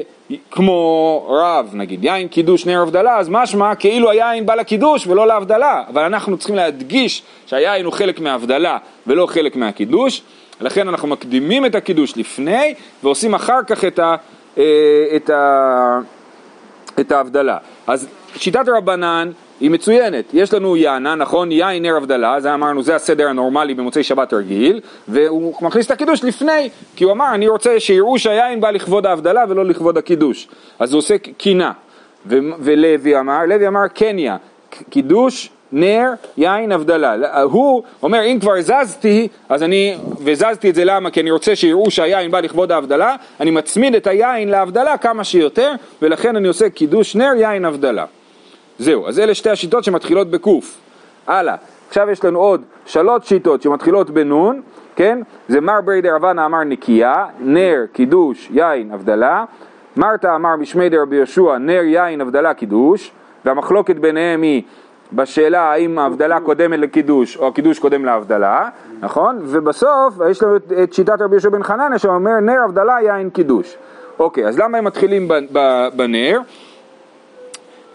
כמו 0.51 1.27
רב, 1.29 1.71
נגיד, 1.73 2.05
יין 2.05 2.29
קידוש 2.29 2.67
נר 2.67 2.83
הבדלה, 2.83 3.17
אז 3.19 3.29
משמע 3.29 3.75
כאילו 3.75 4.11
היין 4.11 4.47
בא 4.47 4.55
לקידוש 4.55 5.07
ולא 5.07 5.27
להבדלה, 5.27 5.83
אבל 5.89 6.03
אנחנו 6.03 6.39
צריכים 6.39 6.57
להדגיש 6.57 7.23
שהיין 7.47 7.85
הוא 7.85 7.93
חלק 7.93 8.21
מההבדלה 8.21 8.79
ולא 9.07 9.27
חלק 9.27 9.57
מהקידוש, 9.57 10.23
לכן 10.61 10.89
אנחנו 10.89 11.09
מקדימים 11.09 11.67
את 11.67 11.75
הקידוש 11.75 12.17
לפני 12.17 12.75
ועושים 13.03 13.35
אחר 13.35 13.63
כך 13.67 13.85
את, 13.85 13.99
ה, 13.99 14.17
אה, 14.59 14.65
את, 15.17 15.31
ה, 15.31 15.99
את 17.01 17.13
ההבדלה. 17.13 17.59
אז 17.87 18.09
שיטת 18.37 18.69
רבנן 18.69 19.31
היא 19.61 19.71
מצוינת, 19.71 20.25
יש 20.33 20.55
לנו 20.55 20.77
יאנה, 20.77 21.15
נכון, 21.15 21.53
יין 21.53 21.83
נר 21.83 21.97
הבדלה, 21.97 22.41
זה 22.41 22.55
אמרנו, 22.55 22.83
זה 22.83 22.95
הסדר 22.95 23.29
הנורמלי 23.29 23.75
במוצאי 23.75 24.03
שבת 24.03 24.33
רגיל, 24.35 24.81
והוא 25.09 25.55
מכניס 25.61 25.87
את 25.87 25.91
הקידוש 25.91 26.25
לפני, 26.25 26.69
כי 26.97 27.05
הוא 27.05 27.13
אמר, 27.13 27.35
אני 27.35 27.49
רוצה 27.49 27.81
שיראו 27.81 28.19
שהיין 28.19 28.61
בא 28.61 28.71
לכבוד 28.71 29.07
ההבדלה 29.07 29.45
ולא 29.49 29.65
לכבוד 29.65 29.99
הקידוש, 29.99 30.49
אז 30.79 30.93
הוא 30.93 30.99
עושה 30.99 31.19
קינה, 31.19 31.73
ולוי 32.27 33.21
אמר, 33.21 33.39
לוי 33.47 33.69
אמר 33.69 33.89
קניה, 33.89 34.37
קידוש 34.91 35.51
נר, 35.73 36.11
יין, 36.37 36.73
הבדלה. 36.73 37.43
הוא 37.43 37.83
אומר, 38.03 38.23
אם 38.25 38.39
כבר 38.41 38.61
זזתי, 38.61 39.29
אז 39.49 39.63
אני, 39.63 39.97
וזזתי 40.25 40.71
את 40.71 40.75
זה 40.75 40.85
למה? 40.85 41.11
כי 41.11 41.21
אני 41.21 41.31
רוצה 41.31 41.57
שיראו 41.57 41.91
שהיין 41.91 42.31
בא 42.31 42.41
לכבוד 42.41 42.73
ההבדלה, 42.73 43.17
אני 43.41 43.51
מצמיד 43.51 43.95
את 43.95 44.07
היין 44.07 44.49
להבדלה 44.49 44.97
כמה 44.97 45.25
שיותר, 45.25 45.73
ולכן 46.03 46.37
אני 46.37 46.49
עושה 46.49 46.71
קידוש 46.71 47.17
נר, 47.17 47.33
יין, 47.37 47.65
הבדלה. 47.65 48.05
זהו, 48.79 49.09
אז 49.09 49.19
אלה 49.19 49.35
שתי 49.35 49.51
השיטות 49.51 49.85
שמתחילות 49.85 50.31
בקוף. 50.31 50.79
הלאה, 51.27 51.55
עכשיו 51.89 52.11
יש 52.11 52.25
לנו 52.25 52.39
עוד 52.39 52.63
שלוש 52.87 53.29
שיטות 53.29 53.63
שמתחילות 53.63 54.11
בנון, 54.11 54.61
כן? 54.97 55.19
זה 55.49 55.61
מר 55.61 55.81
ברי 55.85 56.01
דרבנה 56.01 56.47
אמר 56.47 56.65
נקייה, 56.65 57.27
נר, 57.41 57.85
קידוש, 57.93 58.51
יין, 58.53 58.91
הבדלה. 58.93 59.45
מרתה 59.97 60.35
אמר 60.35 60.57
משמי 60.57 60.89
דרבי 60.89 61.17
יהושע, 61.17 61.59
נר, 61.59 61.83
יין, 61.85 62.21
הבדלה, 62.21 62.55
קידוש. 62.55 63.11
והמחלוקת 63.45 63.97
ביניהם 63.97 64.43
היא 64.43 64.63
בשאלה 65.13 65.61
האם 65.61 65.99
ההבדלה 65.99 66.41
קודמת 66.41 66.79
לקידוש 66.79 67.37
או 67.37 67.49
הקידוש 67.49 67.79
קודם 67.79 68.05
להבדלה, 68.05 68.69
נכון? 69.01 69.39
ובסוף 69.43 70.15
יש 70.31 70.43
לנו 70.43 70.57
את 70.83 70.93
שיטת 70.93 71.21
רבי 71.21 71.35
יהושע 71.35 71.49
בן 71.49 71.63
חנניה 71.63 71.99
שאומר 71.99 72.41
נר, 72.41 72.61
הבדלה, 72.65 72.97
יין, 73.03 73.31
קידוש. 73.31 73.77
אוקיי, 74.19 74.47
אז 74.47 74.59
למה 74.59 74.79
הם 74.79 74.85
מתחילים 74.85 75.29
בנר? 75.97 76.41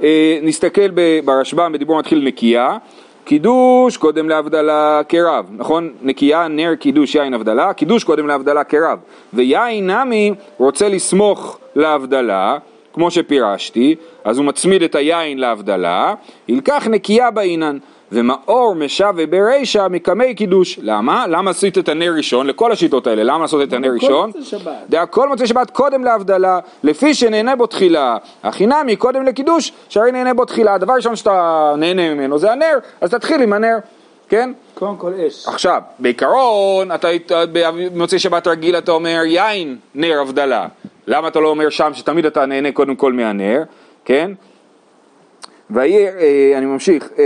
אה, 0.04 0.40
נסתכל 0.42 0.90
ברשב"ם 1.26 1.72
בדיבור 1.74 2.00
מתחיל 2.00 2.24
נקייה, 2.24 2.78
קידוש 3.26 3.98
קודם 3.98 4.30
להבדלה 4.30 5.02
כרב, 5.10 5.50
נכון? 5.58 5.90
נקייה, 6.02 6.48
נר, 6.48 6.76
קידוש, 6.76 7.16
יין, 7.16 7.34
הבדלה, 7.34 7.74
קידוש 7.74 8.04
קודם 8.04 8.28
להבדלה 8.28 8.64
כרב, 8.64 9.00
ויין 9.34 9.90
נמי 9.90 10.34
רוצה 10.58 10.90
לסמוך 10.90 11.60
להבדלה, 11.76 12.58
כמו 12.94 13.12
שפירשתי, 13.12 13.96
אז 14.24 14.38
הוא 14.38 14.46
מצמיד 14.46 14.84
את 14.84 14.96
היין 14.96 15.40
להבדלה, 15.40 16.14
ילקח 16.48 16.88
נקייה 16.90 17.32
באינן, 17.32 17.78
ומאור 18.14 18.76
משווה 18.76 19.26
ברישא 19.26 19.88
מקמי 19.90 20.36
קידוש. 20.36 20.80
למה? 20.82 21.26
למה 21.28 21.52
עשית 21.52 21.78
את 21.78 21.90
הנר 21.90 22.14
ראשון? 22.18 22.48
לכל 22.48 22.72
השיטות 22.72 23.08
האלה, 23.08 23.24
למה 23.24 23.40
לעשות 23.40 23.62
את 23.68 23.74
הנר 23.74 23.92
ראשון? 23.94 24.28
מוצאי 24.28 24.44
שבת. 24.44 24.74
דעה 24.90 25.06
כל 25.06 25.28
מוצאי 25.30 25.48
שבת 25.48 25.70
קודם 25.72 26.04
להבדלה, 26.04 26.60
לפי 26.84 27.14
שנהנה 27.14 27.56
בו 27.56 27.68
תחילה. 27.68 28.18
החינמי 28.44 28.96
קודם 28.96 29.24
לקידוש, 29.24 29.72
שהרי 29.90 30.12
נהנה 30.12 30.34
בו 30.34 30.46
תחילה. 30.46 30.74
הדבר 30.74 30.94
הראשון 30.94 31.16
שאתה 31.16 31.74
נהנה 31.78 32.14
ממנו 32.14 32.38
זה 32.38 32.52
הנר, 32.52 32.78
אז 33.02 33.10
תתחיל 33.10 33.42
עם 33.42 33.54
הנר, 33.54 33.78
כן? 34.30 34.52
קודם 34.74 34.98
כל 34.98 35.12
אש. 35.28 35.48
עכשיו, 35.48 35.82
בעיקרון, 36.00 36.92
אתה 36.92 37.08
במוצאי 37.52 38.20
שבת 38.20 38.48
רגיל 38.48 38.78
אתה 38.78 38.92
אומר 38.92 39.22
יין 39.26 39.78
נר 39.96 40.22
הבדלה. 40.22 40.68
למה 41.08 41.28
אתה 41.28 41.40
לא 41.40 41.48
אומר 41.48 41.70
שם 41.70 41.92
שתמיד 41.94 42.26
אתה 42.26 42.46
נהנה 42.46 42.72
קודם 42.72 42.96
כל 42.96 43.14
מהנר, 43.14 43.64
כן? 44.06 44.32
ויהי, 45.70 46.08
אה, 46.08 46.58
אני 46.58 46.66
ממשיך, 46.66 47.10
אה, 47.20 47.24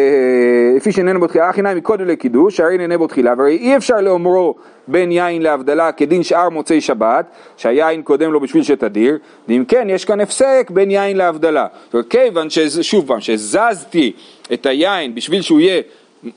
לפי 0.76 0.92
שנהנה 0.92 1.20
בו 1.20 1.28
תחילה, 1.28 1.54
חינם 1.54 1.78
מקודם 1.78 2.08
לקידוש, 2.08 2.58
שהרי 2.58 2.78
נהנה 2.78 2.98
בו 2.98 3.08
תחילה, 3.08 3.34
והרי 3.38 3.58
אי 3.58 3.78
אפשר 3.78 4.02
לאומרו 4.02 4.56
בין 4.88 5.12
יין 5.12 5.42
להבדלה 5.42 5.92
כדין 5.92 6.24
שאר 6.24 6.50
מוצאי 6.50 6.82
שבת, 6.82 7.26
שהיין 7.58 8.02
קודם 8.02 8.32
לו 8.32 8.40
בשביל 8.40 8.64
שתדיר, 8.64 9.18
ואם 9.48 9.64
כן, 9.68 9.88
יש 9.90 10.06
כאן 10.06 10.20
הפסק 10.20 10.68
בין 10.74 10.92
יין 10.92 11.18
להבדלה. 11.18 11.68
כיוון 12.10 12.50
ששוב 12.50 13.08
פעם, 13.08 13.22
שהזזתי 13.22 14.12
את 14.54 14.66
היין 14.66 15.16
בשביל 15.16 15.42
שהוא 15.42 15.60
יהיה 15.60 15.82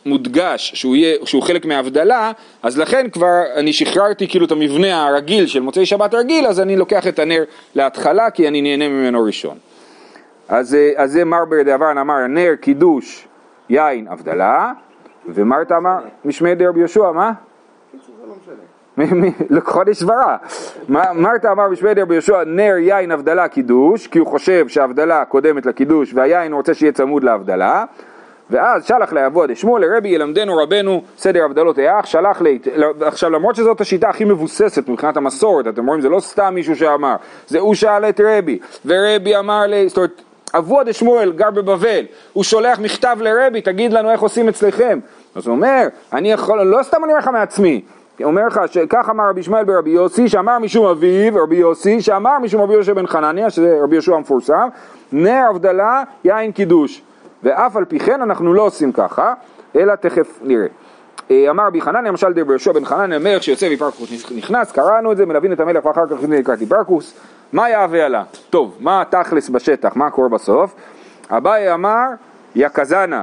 מודגש, 0.06 0.72
שהוא, 0.74 0.96
יהיה, 0.96 1.16
שהוא 1.24 1.42
חלק 1.42 1.64
מההבדלה, 1.64 2.32
אז 2.62 2.78
לכן 2.78 3.10
כבר 3.12 3.42
אני 3.56 3.72
שחררתי 3.72 4.28
כאילו 4.28 4.46
את 4.46 4.52
המבנה 4.52 5.08
הרגיל 5.08 5.46
של 5.46 5.60
מוצאי 5.60 5.86
שבת 5.86 6.14
רגיל, 6.14 6.46
אז 6.46 6.60
אני 6.60 6.76
לוקח 6.76 7.06
את 7.06 7.18
הנר 7.18 7.44
להתחלה, 7.74 8.30
כי 8.30 8.48
אני 8.48 8.62
נהנה 8.62 8.88
ממנו 8.88 9.22
ראשון. 9.22 9.56
אז, 10.50 10.74
אה, 10.74 10.92
אז 10.96 11.12
זה 11.12 11.24
מר 11.24 11.44
דאברן 11.64 11.98
אמר 11.98 12.26
נר 12.26 12.54
קידוש 12.60 13.28
יין 13.68 14.06
הבדלה 14.08 14.72
ומרתה 15.28 15.76
אמר 15.76 15.98
משמי 16.24 16.54
דרבי 16.54 16.78
יהושע 16.78 17.10
מה? 17.10 17.32
לחודש 19.50 20.02
ורע. 20.02 20.36
מ- 20.88 21.22
מרתה 21.22 21.52
אמר 21.52 21.68
בשמי 21.68 21.94
דרבי 21.94 22.14
יהושע 22.14 22.44
נר 22.44 22.74
יין 22.78 23.10
הבדלה 23.10 23.48
קידוש 23.48 24.06
כי 24.06 24.18
הוא 24.18 24.26
חושב 24.26 24.68
שההבדלה 24.68 25.24
קודמת 25.24 25.66
לקידוש 25.66 26.14
והיין 26.14 26.52
הוא 26.52 26.58
רוצה 26.58 26.74
שיהיה 26.74 26.92
צמוד 26.92 27.24
להבדלה 27.24 27.84
ואז 28.50 28.84
שלח 28.84 29.12
לעבוד 29.12 29.56
שמואל 29.56 29.82
לרבי 29.84 30.08
ילמדנו 30.08 30.56
רבנו 30.56 31.02
סדר 31.16 31.44
הבדלות 31.44 31.78
היח 31.78 32.06
שלח 32.06 32.40
לי 32.40 32.58
עכשיו 33.00 33.30
למרות 33.30 33.54
שזאת 33.54 33.80
השיטה 33.80 34.08
הכי 34.08 34.24
מבוססת 34.24 34.88
מבחינת 34.88 35.16
המסורת 35.16 35.66
אתם 35.66 35.86
רואים 35.86 36.00
זה 36.00 36.08
לא 36.08 36.20
סתם 36.20 36.54
מישהו 36.54 36.76
שאמר 36.76 37.16
זה 37.46 37.58
הוא 37.58 37.74
שאל 37.74 38.04
את 38.04 38.20
רבי 38.24 38.58
ורבי 38.86 39.36
אמר 39.36 39.66
לי 39.66 39.88
זאת 39.88 39.96
אומרת 39.96 40.22
אבו 40.54 40.84
דשמואל 40.84 41.32
גר 41.32 41.50
בבבל, 41.50 42.04
הוא 42.32 42.44
שולח 42.44 42.78
מכתב 42.78 43.16
לרבי, 43.20 43.60
תגיד 43.60 43.92
לנו 43.92 44.10
איך 44.10 44.20
עושים 44.20 44.48
אצלכם. 44.48 44.98
אז 45.34 45.46
הוא 45.46 45.56
אומר, 45.56 45.86
אני 46.12 46.32
יכול, 46.32 46.62
לא 46.62 46.82
סתם 46.82 46.96
אני 47.04 47.12
אומר 47.12 47.18
לך 47.18 47.28
מעצמי, 47.28 47.80
הוא 48.18 48.26
אומר 48.26 48.46
לך 48.46 48.60
שכך 48.66 49.08
אמר 49.10 49.28
רבי 49.28 49.40
ישמעאל 49.40 49.64
ברבי 49.64 49.90
יוסי, 49.90 50.28
שאמר 50.28 50.58
משום 50.58 50.86
אביו, 50.86 51.42
רבי 51.42 51.56
יוסי, 51.56 52.00
שאמר 52.00 52.38
משום 52.38 52.60
רבי 52.60 52.72
יהושע 52.72 52.94
בן 52.94 53.06
חנניה, 53.06 53.50
שזה 53.50 53.78
רבי 53.82 53.94
יהושע 53.94 54.14
המפורסם, 54.14 54.68
נר 55.12 55.46
הבדלה, 55.50 56.02
יין 56.24 56.52
קידוש. 56.52 57.02
ואף 57.42 57.76
על 57.76 57.84
פי 57.84 57.98
כן 57.98 58.22
אנחנו 58.22 58.54
לא 58.54 58.62
עושים 58.62 58.92
ככה, 58.92 59.34
אלא 59.76 59.94
תכף 59.94 60.38
נראה. 60.42 60.66
אה, 61.30 61.50
אמר 61.50 61.66
רבי 61.66 61.80
חנניה, 61.80 62.10
למשל 62.10 62.32
דרבי 62.32 62.50
יהושע 62.52 62.72
בן 62.72 62.84
חנניה, 62.84 63.18
מלך 63.18 63.42
שיוצא 63.42 63.66
ויפרקוס 63.66 64.32
נכנס, 64.36 64.72
קראנו 64.72 65.12
את 65.12 65.16
זה, 65.16 65.26
מלווין 65.26 65.52
את 65.52 65.60
המלך 65.60 65.84
ואחר 65.86 66.06
כך 66.06 66.16
לקראת 66.28 66.62
יפרקוס, 66.62 67.14
מה 67.52 67.70
יהווה 67.70 68.04
עלה? 68.06 68.22
טוב, 68.50 68.76
מה 68.80 69.02
התכלס 69.02 69.48
בשטח, 69.48 69.96
מה 69.96 70.10
קורה 70.10 70.28
בסוף? 70.28 70.74
אביי 71.30 71.74
אמר, 71.74 72.06
יקזנה, 72.54 73.22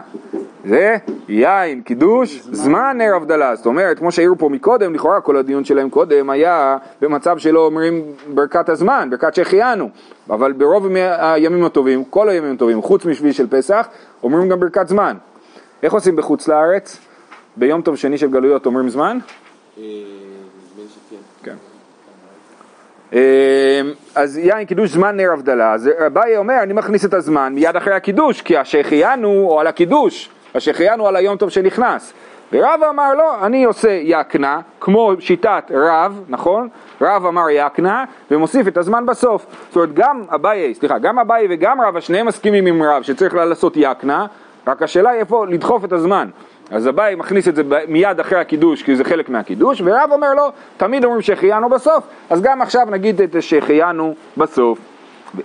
זה 0.66 0.98
יין, 1.30 1.82
קידוש, 1.82 2.42
זמן 2.52 2.98
נר 2.98 3.16
הבדלה, 3.16 3.56
זאת 3.56 3.66
אומרת, 3.66 4.00
כמו 4.00 4.12
שהעירו 4.12 4.36
פה 4.38 4.50
מקודם, 4.50 4.96
לכאורה 4.96 5.22
כל 5.22 5.38
הדיון 5.38 5.64
שלהם 5.66 5.90
קודם 5.90 6.30
היה 6.30 6.78
במצב 7.02 7.38
שלא 7.38 7.66
אומרים 7.66 8.02
ברכת 8.34 8.70
הזמן, 8.70 9.08
ברכת 9.12 9.36
שהחיינו, 9.36 9.90
אבל 10.30 10.52
ברוב 10.52 10.86
ימי- 10.86 11.00
הימים 11.20 11.66
הטובים, 11.66 12.04
כל 12.04 12.30
הימים 12.30 12.54
הטובים, 12.54 12.82
חוץ 12.82 13.06
משביעי 13.06 13.34
של 13.34 13.48
פסח, 13.50 13.88
אומרים 14.24 14.50
גם 14.50 14.60
ברכת 14.60 14.88
זמן. 14.88 15.18
איך 15.84 15.94
עושים 15.94 16.16
בחוץ 16.16 16.48
לארץ? 16.48 16.98
ביום 17.58 17.82
טוב 17.82 17.96
שני 17.96 18.18
של 18.18 18.30
גלויות 18.30 18.66
אומרים 18.66 18.90
זמן? 18.90 19.18
כן. 21.44 21.56
אה, 23.14 23.82
אז 24.16 24.38
יין 24.38 24.66
קידוש 24.66 24.90
זמן 24.90 25.18
נר 25.18 25.32
הבדלה, 25.34 25.74
אז 25.74 25.90
אביי 26.08 26.38
אומר 26.38 26.64
אני 26.64 26.74
מכניס 26.74 27.06
את 27.06 27.14
הזמן 27.14 27.54
מיד 27.54 27.76
אחרי 27.76 27.94
הקידוש 27.94 28.42
כי 28.42 28.58
השהחיינו 28.58 29.28
הוא 29.28 29.60
על 29.60 29.68
הקידוש, 29.68 30.30
השהחיינו 30.56 31.08
על 31.08 31.16
היום 31.16 31.38
טוב 31.38 31.50
שנכנס 31.50 32.14
ורב 32.54 32.84
אמר 32.90 33.14
לא, 33.14 33.46
אני 33.46 33.64
עושה 33.64 34.00
יקנה 34.04 34.60
כמו 34.80 35.14
שיטת 35.20 35.72
רב, 35.74 36.24
נכון? 36.28 36.70
רב 37.02 37.26
אמר 37.26 37.50
יקנה 37.50 38.06
ומוסיף 38.32 38.68
את 38.68 38.78
הזמן 38.78 39.06
בסוף 39.06 39.46
זאת 39.68 39.76
אומרת 39.76 39.94
גם 39.94 40.24
אביי, 40.30 40.74
סליחה, 40.74 40.98
גם 41.00 41.20
אביי 41.20 41.48
וגם 41.50 41.82
רב 41.82 41.98
השניהם 41.98 42.26
מסכימים 42.26 42.66
עם 42.66 42.84
רב 42.84 43.02
שצריך 43.02 43.34
לעשות 43.34 43.74
יקנה 43.76 44.26
רק 44.68 44.82
השאלה 44.82 45.10
היא 45.10 45.20
איפה 45.20 45.46
לדחוף 45.46 45.86
את 45.86 45.94
הזמן 45.94 46.30
אז 46.72 46.88
אביי 46.90 47.16
מכניס 47.16 47.48
את 47.48 47.56
זה 47.56 47.64
מיד 47.88 48.20
אחרי 48.20 48.40
הקידוש 48.40 48.84
כי 48.84 48.96
זה 48.96 49.04
חלק 49.04 49.30
מהקידוש 49.30 49.82
ורב 49.86 50.10
אומר 50.12 50.34
לו 50.34 50.52
תמיד 50.78 51.06
אומרים 51.06 51.22
שהחיינו 51.22 51.70
בסוף 51.70 52.08
אז 52.30 52.42
גם 52.42 52.62
עכשיו 52.62 52.88
נגיד 52.92 53.22
את 53.22 53.36
שהחיינו 53.42 54.16
בסוף 54.38 54.80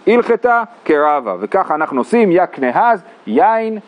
הלכתה 0.06 0.62
כרבה 0.84 1.36
וככה 1.40 1.74
אנחנו 1.74 2.00
עושים 2.00 2.32
יקנה 2.32 2.92
אז 2.92 3.02
יין 3.26 3.78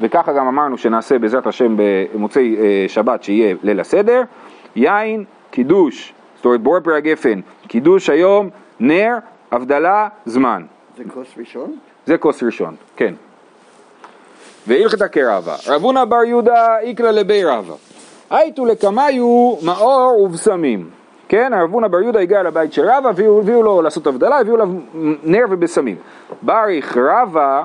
וככה 0.00 0.32
גם 0.32 0.46
אמרנו 0.46 0.78
שנעשה 0.78 1.18
בעזרת 1.18 1.46
השם 1.46 1.76
במוצאי 1.76 2.56
אה, 2.58 2.84
שבת 2.88 3.22
שיהיה 3.22 3.54
ליל 3.62 3.80
הסדר 3.80 4.22
יין 4.76 5.24
קידוש 5.50 6.14
זאת 6.36 6.44
אומרת 6.44 6.60
בורא 6.60 6.80
פרי 6.80 6.96
הגפן 6.96 7.40
קידוש 7.68 8.10
היום 8.10 8.50
נר 8.80 9.16
הבדלה 9.52 10.08
זמן 10.24 10.62
זה 10.96 11.04
כוס 11.14 11.34
ראשון? 11.38 11.76
זה 12.06 12.18
כוס 12.18 12.42
ראשון, 12.42 12.74
כן. 12.96 13.14
והלכתה 14.66 15.08
כרבה. 15.08 15.54
רבונה 15.66 16.04
בר 16.04 16.24
יהודה 16.24 16.78
איקרא 16.80 17.10
לבי 17.10 17.44
רבה. 17.44 17.74
הייתו 18.30 18.66
לקמיו 18.66 19.56
מאור 19.62 20.22
ובשמים. 20.22 20.90
כן, 21.28 21.52
רבונה 21.62 21.88
בר 21.88 22.00
יהודה 22.00 22.20
הגיע 22.20 22.42
לבית 22.42 22.72
של 22.72 22.82
רבה 22.82 23.06
והביאו 23.06 23.40
הביאו 23.40 23.62
לו 23.62 23.82
לעשות 23.82 24.06
הבדלה, 24.06 24.38
הביאו 24.38 24.56
לו 24.56 24.64
נר 25.22 25.44
ובשמים. 25.50 25.96
בריך 26.42 26.96
רבה, 26.96 27.64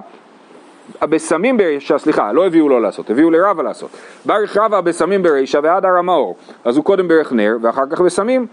הבשמים 1.02 1.58
ברישה, 1.58 1.98
סליחה, 1.98 2.32
לא 2.32 2.46
הביאו 2.46 2.70
לו 2.70 2.80
לעשות, 2.80 3.10
הביאו 3.10 3.32
לרבה 3.32 3.64
לעשות. 3.64 3.90
בריך 4.26 4.58
רבה 4.58 4.78
הבשמים 4.78 5.24
ברישה 5.24 5.60
ועד 5.64 5.86
הר 5.86 5.98
המאור. 5.98 6.36
אז 6.66 6.78
הוא 6.78 6.86
קודם 6.86 7.08
ברך 7.08 7.34
נר 7.34 7.58
ואחר 7.62 7.84
כך 7.92 8.02
בשמים. 8.02 8.48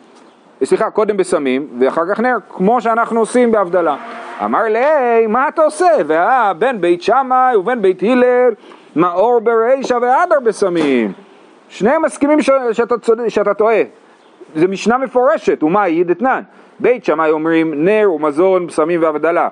סליחה, 0.65 0.91
קודם 0.91 1.17
בסמים 1.17 1.69
ואחר 1.81 2.03
כך 2.11 2.21
נר, 2.21 2.37
כמו 2.49 2.81
שאנחנו 2.81 3.21
עושים 3.21 3.53
בהבדלה. 3.53 3.97
אמר 4.43 4.62
לי, 4.62 5.26
מה 5.29 5.49
אתה 5.49 5.62
עושה? 5.62 5.87
ואה, 6.07 6.53
בין 6.55 6.81
בית 6.81 7.03
שמאי 7.03 7.57
ובין 7.57 7.83
בית 7.83 8.03
הלל, 8.03 8.50
מאור 8.97 9.41
ברישא 9.41 9.95
והדר 9.95 10.41
בסמים. 10.45 11.12
שניהם 11.69 12.03
מסכימים 12.03 12.43
ש- 12.43 12.50
שאתה, 12.73 12.99
צודק, 12.99 13.29
שאתה 13.29 13.55
טועה. 13.55 13.83
זה 14.55 14.69
משנה 14.69 14.99
מפורשת, 14.99 15.62
ומה 15.62 15.83
היא 15.83 16.05
דתנן? 16.05 16.41
בית 16.81 17.05
שמאי 17.05 17.31
אומרים 17.31 17.85
נר 17.85 18.12
ומזון, 18.12 18.67
בשמים 18.67 19.03
והבדלה. 19.03 19.49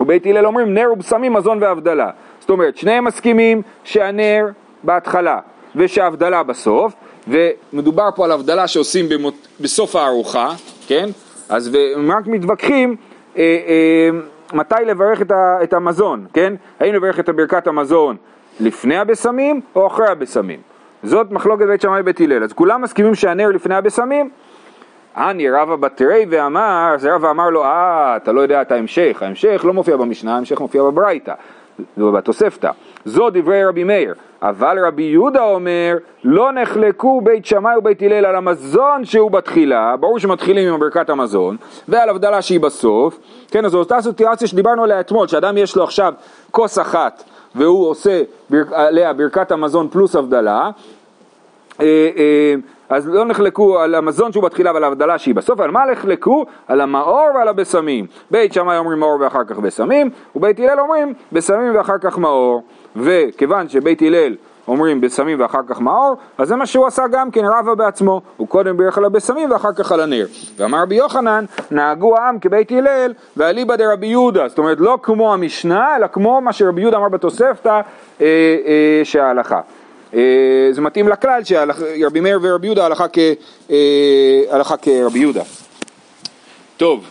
ובית 0.00 0.26
הלל 0.26 0.46
אומרים 0.46 0.74
נר 0.74 0.88
ובשמים, 0.92 1.32
מזון 1.32 1.62
והבדלה. 1.62 2.10
זאת 2.40 2.50
אומרת, 2.50 2.76
שניהם 2.76 3.04
מסכימים 3.04 3.62
שהנר 3.84 4.46
בהתחלה 4.82 5.38
ושההבדלה 5.76 6.42
בסוף, 6.42 6.92
ומדובר 7.28 8.08
פה 8.14 8.24
על 8.24 8.32
הבדלה 8.32 8.66
שעושים 8.68 9.08
במות... 9.08 9.34
בסוף 9.60 9.96
הארוחה, 9.96 10.48
כן? 10.86 11.08
אז 11.48 11.74
והם 11.74 12.12
רק 12.12 12.26
מתווכחים 12.26 12.96
מתי 14.52 14.74
לברך 14.86 15.22
את, 15.22 15.30
ה... 15.30 15.58
את 15.62 15.72
המזון, 15.72 16.26
כן? 16.32 16.54
האם 16.80 16.94
לברך 16.94 17.20
את 17.20 17.28
ברכת 17.28 17.66
המזון 17.66 18.16
לפני 18.60 18.96
הבשמים 18.96 19.60
או 19.74 19.86
אחרי 19.86 20.08
הבשמים? 20.08 20.60
זאת 21.02 21.30
מחלוקת 21.30 21.66
בית 21.66 21.80
שמאי 21.80 22.00
ובית 22.00 22.20
הלל. 22.20 22.44
אז 22.44 22.52
כולם 22.52 22.82
מסכימים 22.82 23.14
שהנר 23.14 23.48
לפני 23.48 23.74
הבשמים, 23.74 24.30
אני 25.16 25.50
רבא 25.50 25.76
בתרי 25.76 26.26
ואמר, 26.30 26.90
אז 26.94 27.06
רבא 27.06 27.30
אמר 27.30 27.50
לו, 27.50 27.64
אה, 27.64 28.16
אתה 28.16 28.32
לא 28.32 28.40
יודע 28.40 28.62
את 28.62 28.72
ההמשך, 28.72 29.22
ההמשך 29.22 29.62
לא 29.64 29.72
מופיע 29.72 29.96
במשנה, 29.96 30.34
ההמשך 30.34 30.60
מופיע 30.60 30.82
בברייתא, 30.82 31.34
בתוספתא. 31.98 32.70
זו 33.04 33.30
דברי 33.30 33.64
רבי 33.64 33.84
מאיר, 33.84 34.14
אבל 34.42 34.86
רבי 34.86 35.02
יהודה 35.02 35.42
אומר, 35.42 35.96
לא 36.24 36.52
נחלקו 36.52 37.20
בית 37.20 37.46
שמאי 37.46 37.76
ובית 37.76 38.02
הלל 38.02 38.24
על 38.24 38.36
המזון 38.36 39.04
שהוא 39.04 39.30
בתחילה, 39.30 39.96
ברור 40.00 40.18
שמתחילים 40.18 40.74
עם 40.74 40.80
ברכת 40.80 41.10
המזון, 41.10 41.56
ועל 41.88 42.08
הבדלה 42.08 42.42
שהיא 42.42 42.60
בסוף, 42.60 43.18
כן, 43.50 43.64
אז 43.64 43.70
זו 43.70 43.78
אותה 43.78 44.00
סיטואציה 44.00 44.48
שדיברנו 44.48 44.84
עליה 44.84 45.00
אתמול, 45.00 45.28
שאדם 45.28 45.58
יש 45.58 45.76
לו 45.76 45.84
עכשיו 45.84 46.12
כוס 46.50 46.78
אחת, 46.78 47.24
והוא 47.54 47.88
עושה. 47.88 48.22
עליה 48.72 49.12
ברכת 49.12 49.50
המזון 49.50 49.88
פלוס 49.88 50.16
הבדלה, 50.16 50.70
אה, 51.80 52.10
אה, 52.16 52.54
אז 52.88 53.08
לא 53.08 53.24
נחלקו 53.24 53.78
על 53.78 53.94
המזון 53.94 54.32
שהוא 54.32 54.44
בתחילה 54.44 54.72
ועל 54.72 54.84
ההבדלה 54.84 55.18
שהיא 55.18 55.34
בסוף, 55.34 55.60
על 55.60 55.70
מה 55.70 55.84
נחלקו? 55.92 56.46
על 56.68 56.80
המאור 56.80 57.28
ועל 57.34 57.48
הבשמים. 57.48 58.06
בית 58.30 58.52
שמאי 58.52 58.78
אומרים 58.78 58.98
מאור 58.98 59.20
ואחר 59.20 59.44
כך 59.44 59.58
בשמים, 59.58 60.10
ובית 60.36 60.60
הלל 60.60 60.80
אומרים 60.80 61.14
בשמים 61.32 61.76
ואחר 61.76 61.98
כך 61.98 62.18
מאור. 62.18 62.62
וכיוון 62.96 63.68
שבית 63.68 64.02
הלל 64.02 64.34
אומרים 64.68 65.00
בשמים 65.00 65.40
ואחר 65.40 65.60
כך 65.68 65.80
מאור, 65.80 66.16
אז 66.38 66.48
זה 66.48 66.56
מה 66.56 66.66
שהוא 66.66 66.86
עשה 66.86 67.02
גם 67.12 67.30
כן 67.30 67.44
רבא 67.44 67.74
בעצמו, 67.74 68.20
הוא 68.36 68.48
קודם 68.48 68.76
בירך 68.76 68.98
על 68.98 69.04
הבשמים 69.04 69.50
ואחר 69.50 69.72
כך 69.72 69.92
על 69.92 70.00
הנר. 70.00 70.26
ואמר 70.56 70.82
רבי 70.82 70.94
יוחנן, 70.94 71.44
נהגו 71.70 72.16
העם 72.16 72.38
כבית 72.38 72.72
הלל 72.72 73.12
ואליבא 73.36 73.76
דרבי 73.76 74.06
יהודה, 74.06 74.48
זאת 74.48 74.58
אומרת 74.58 74.80
לא 74.80 74.98
כמו 75.02 75.34
המשנה, 75.34 75.96
אלא 75.96 76.06
כמו 76.06 76.40
מה 76.40 76.52
שרבי 76.52 76.80
יהודה 76.80 76.96
אמר 76.96 77.08
בתוספתא 77.08 77.68
אה, 77.68 77.80
אה, 78.20 79.00
שההלכה. 79.04 79.60
אה, 80.16 80.22
זה 80.70 80.80
מתאים 80.80 81.08
לכלל 81.08 81.40
שרבי 81.44 82.20
מאיר 82.20 82.38
ורבי 82.42 82.66
יהודה 82.66 82.86
הלכה, 82.86 83.06
כ, 83.12 83.18
אה, 83.70 83.76
הלכה 84.50 84.76
כרבי 84.76 85.18
יהודה. 85.18 85.42
טוב, 86.76 87.04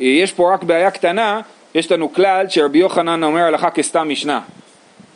אה, 0.00 0.04
יש 0.04 0.32
פה 0.32 0.54
רק 0.54 0.62
בעיה 0.62 0.90
קטנה, 0.90 1.40
יש 1.74 1.92
לנו 1.92 2.12
כלל 2.12 2.48
שרבי 2.48 2.78
יוחנן 2.78 3.22
אומר 3.22 3.42
הלכה 3.42 3.70
כסתם 3.70 4.08
משנה. 4.08 4.40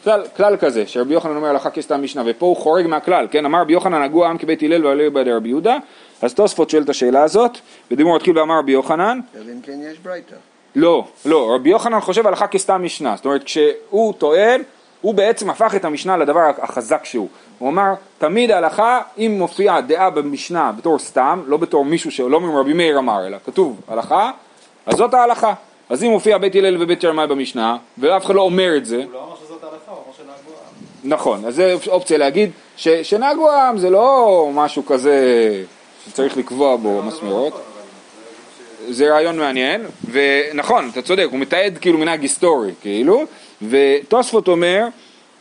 כלל, 0.05 0.23
כלל 0.37 0.57
כזה, 0.57 0.87
שרבי 0.87 1.15
יוחנן 1.15 1.37
אומר 1.37 1.49
הלכה 1.49 1.71
כסתם 1.71 2.03
משנה, 2.03 2.23
ופה 2.27 2.47
הוא 2.47 2.57
חורג 2.57 2.87
מהכלל, 2.87 3.27
כן? 3.31 3.45
אמר 3.45 3.61
רבי 3.61 3.73
יוחנן 3.73 4.03
נגוע 4.03 4.29
עם 4.29 4.39
כבית 4.39 4.63
הלל 4.63 4.87
ועלה 4.87 5.11
בידי 5.11 5.33
רבי 5.33 5.49
יהודה, 5.49 5.77
אז 6.23 6.35
תוספות 6.35 6.71
שואל 6.71 6.83
את 6.83 6.89
השאלה 6.89 7.23
הזאת, 7.23 7.59
ודימור 7.91 8.17
התחיל 8.17 8.39
ואמר 8.39 8.59
רבי 8.59 8.73
יוחנן, 8.73 9.21
אלא 9.37 9.53
אם 9.53 9.61
כן 9.63 9.79
יש 9.91 9.99
ברייתא. 9.99 10.35
לא, 10.77 11.05
לא, 11.25 11.55
רבי 11.55 11.71
יוחנן 11.71 12.01
חושב 12.01 12.27
הלכה 12.27 12.47
כסתם 12.47 12.83
משנה, 12.83 13.17
זאת 13.17 13.25
אומרת 13.25 13.45
כשהוא 13.45 14.13
טוען, 14.19 14.63
הוא 15.01 15.15
בעצם 15.15 15.51
הפך 15.51 15.75
את 15.75 15.85
המשנה 15.85 16.17
לדבר 16.17 16.41
החזק 16.59 17.05
שהוא. 17.05 17.29
הוא 17.59 17.69
אמר, 17.69 17.93
תמיד 18.19 18.51
ההלכה, 18.51 19.01
אם 19.19 19.35
מופיעה 19.39 19.81
דעה 19.81 20.11
במשנה 20.11 20.73
בתור 20.79 20.99
סתם, 20.99 21.43
לא 21.47 21.57
בתור 21.57 21.85
מישהו 21.85 22.11
שלא 22.11 22.41
מרבי 22.41 22.73
מאיר 22.73 22.99
אמר, 22.99 23.27
אלא 23.27 23.37
כתוב 23.47 23.81
הלכה, 23.89 24.31
אז 24.87 24.97
זאת 24.97 25.15
ההלכה. 25.15 25.55
אז 25.91 26.05
אם 26.05 26.11
מופיע 26.11 26.39
בית 26.39 26.55
הלל 26.55 26.83
ובית 26.83 27.05
ירמי 27.05 27.27
במשנה, 27.27 27.77
ואף 27.99 28.27
אחד 28.27 28.35
לא 28.35 28.43
אומר 28.43 28.77
את 28.77 28.87
זה, 28.87 28.97
הוא 28.97 29.13
לא 29.13 29.25
אמר 29.25 29.37
שזאת 29.47 29.65
ההלכה, 29.65 29.91
הוא 29.91 29.97
אמר 29.97 30.13
שנהגו 30.17 30.51
העם. 30.51 31.11
נכון, 31.13 31.45
אז 31.45 31.55
זה 31.55 31.75
אופציה 31.87 32.19
להגיד 32.19 32.51
ש, 32.77 32.89
שנהגו 32.89 33.51
העם 33.51 33.79
זה 33.79 33.91
לא 33.91 34.51
משהו 34.55 34.87
כזה 34.87 35.15
שצריך 36.07 36.37
לקבוע 36.37 36.77
בו 36.77 37.03
מסמרות. 37.03 37.61
זה 38.89 39.11
רעיון 39.11 39.39
מעניין, 39.39 39.87
ונכון, 40.11 40.89
אתה 40.93 41.03
צודק, 41.03 41.27
הוא 41.31 41.39
מתעד 41.39 41.79
כאילו 41.81 41.99
מנהג 41.99 42.23
היסטורי, 42.23 42.73
כאילו, 42.81 43.25
ותוספות 43.69 44.49
אומר, 44.49 44.87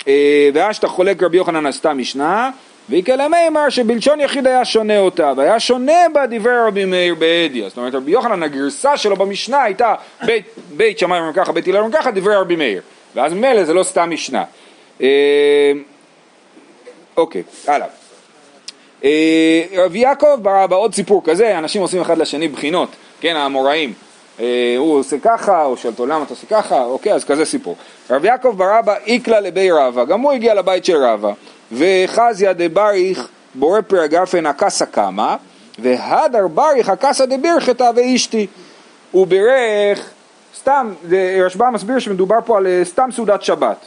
אה, 0.08 0.50
ואז 0.54 0.76
שאתה 0.76 0.88
חולק 0.88 1.24
רבי 1.24 1.38
יוחנן 1.38 1.66
עשתה 1.66 1.94
משנה, 1.94 2.50
ויקלה 2.90 3.28
מימר 3.28 3.70
שבלשון 3.70 4.20
יחיד 4.20 4.48
היה 4.48 4.66
שונה 4.66 5.00
אותה, 5.00 5.34
והיה 5.38 5.60
שונה 5.60 6.10
בה 6.14 6.26
דברי 6.26 6.58
רבי 6.68 6.86
מאיר 6.86 7.16
באדיה. 7.16 7.70
זאת 7.70 7.78
אומרת, 7.78 7.94
רבי 7.94 8.12
יוחנן, 8.12 8.44
הגרסה 8.44 8.98
שלו 8.98 9.16
במשנה 9.16 9.64
הייתה 9.64 9.96
בית, 10.26 10.46
בית 10.78 11.00
שמאי 11.00 11.20
אומר 11.20 11.34
ככה, 11.34 11.52
בית 11.52 11.68
הלל 11.68 11.78
אומר 11.78 11.98
ככה, 11.98 12.12
דברי 12.12 12.36
רבי 12.36 12.56
מאיר. 12.56 12.82
ואז 13.16 13.34
ממילא 13.34 13.64
זה 13.64 13.74
לא 13.74 13.84
סתם 13.84 14.10
משנה. 14.10 14.44
אה, 15.02 15.72
אוקיי, 17.18 17.44
הלאה. 17.68 17.88
אה, 19.04 19.64
רבי 19.76 20.00
יעקב 20.00 20.40
ברא 20.42 20.68
בעוד 20.68 20.94
סיפור 20.94 21.22
כזה, 21.26 21.58
אנשים 21.58 21.82
עושים 21.82 22.02
אחד 22.02 22.18
לשני 22.18 22.48
בחינות, 22.48 22.90
כן, 23.22 23.36
האמוראים. 23.36 23.94
אה, 24.40 24.46
הוא 24.78 25.00
עושה 25.00 25.18
ככה, 25.24 25.66
או 25.66 25.78
שואל 25.78 25.94
אותו 25.94 26.06
למה 26.06 26.24
אתה 26.24 26.34
עושה 26.34 26.48
ככה, 26.48 26.84
אוקיי, 26.84 27.14
אז 27.14 27.24
כזה 27.26 27.46
סיפור. 27.46 27.76
רבי 28.10 28.28
יעקב 28.28 28.54
ברבא 28.58 28.96
איקלה 29.06 29.40
לבי 29.40 29.72
רבא, 29.72 30.04
גם 30.06 30.22
הוא 30.22 30.32
הגיע 30.32 30.54
לבית 30.54 30.86
של 30.86 30.98
רבא, 30.98 31.32
וחזיה 31.72 32.54
דבריך 32.54 33.28
בורא 33.56 33.82
פרי 33.88 34.00
הגרפן 34.04 34.46
הקסה 34.46 34.86
קמה, 34.86 35.36
והדר 35.80 36.48
בריך 36.48 36.90
הקסה 36.90 37.26
דבירכתא 37.26 37.92
ואשתי. 37.96 38.48
הוא 39.12 39.28
בירך, 39.28 40.10
סתם, 40.60 40.94
רשב"א 41.46 41.70
מסביר 41.70 42.00
שמדובר 42.00 42.38
פה 42.46 42.58
על 42.58 42.68
אה, 42.68 42.82
סתם 42.86 43.10
סעודת 43.16 43.42
שבת, 43.44 43.78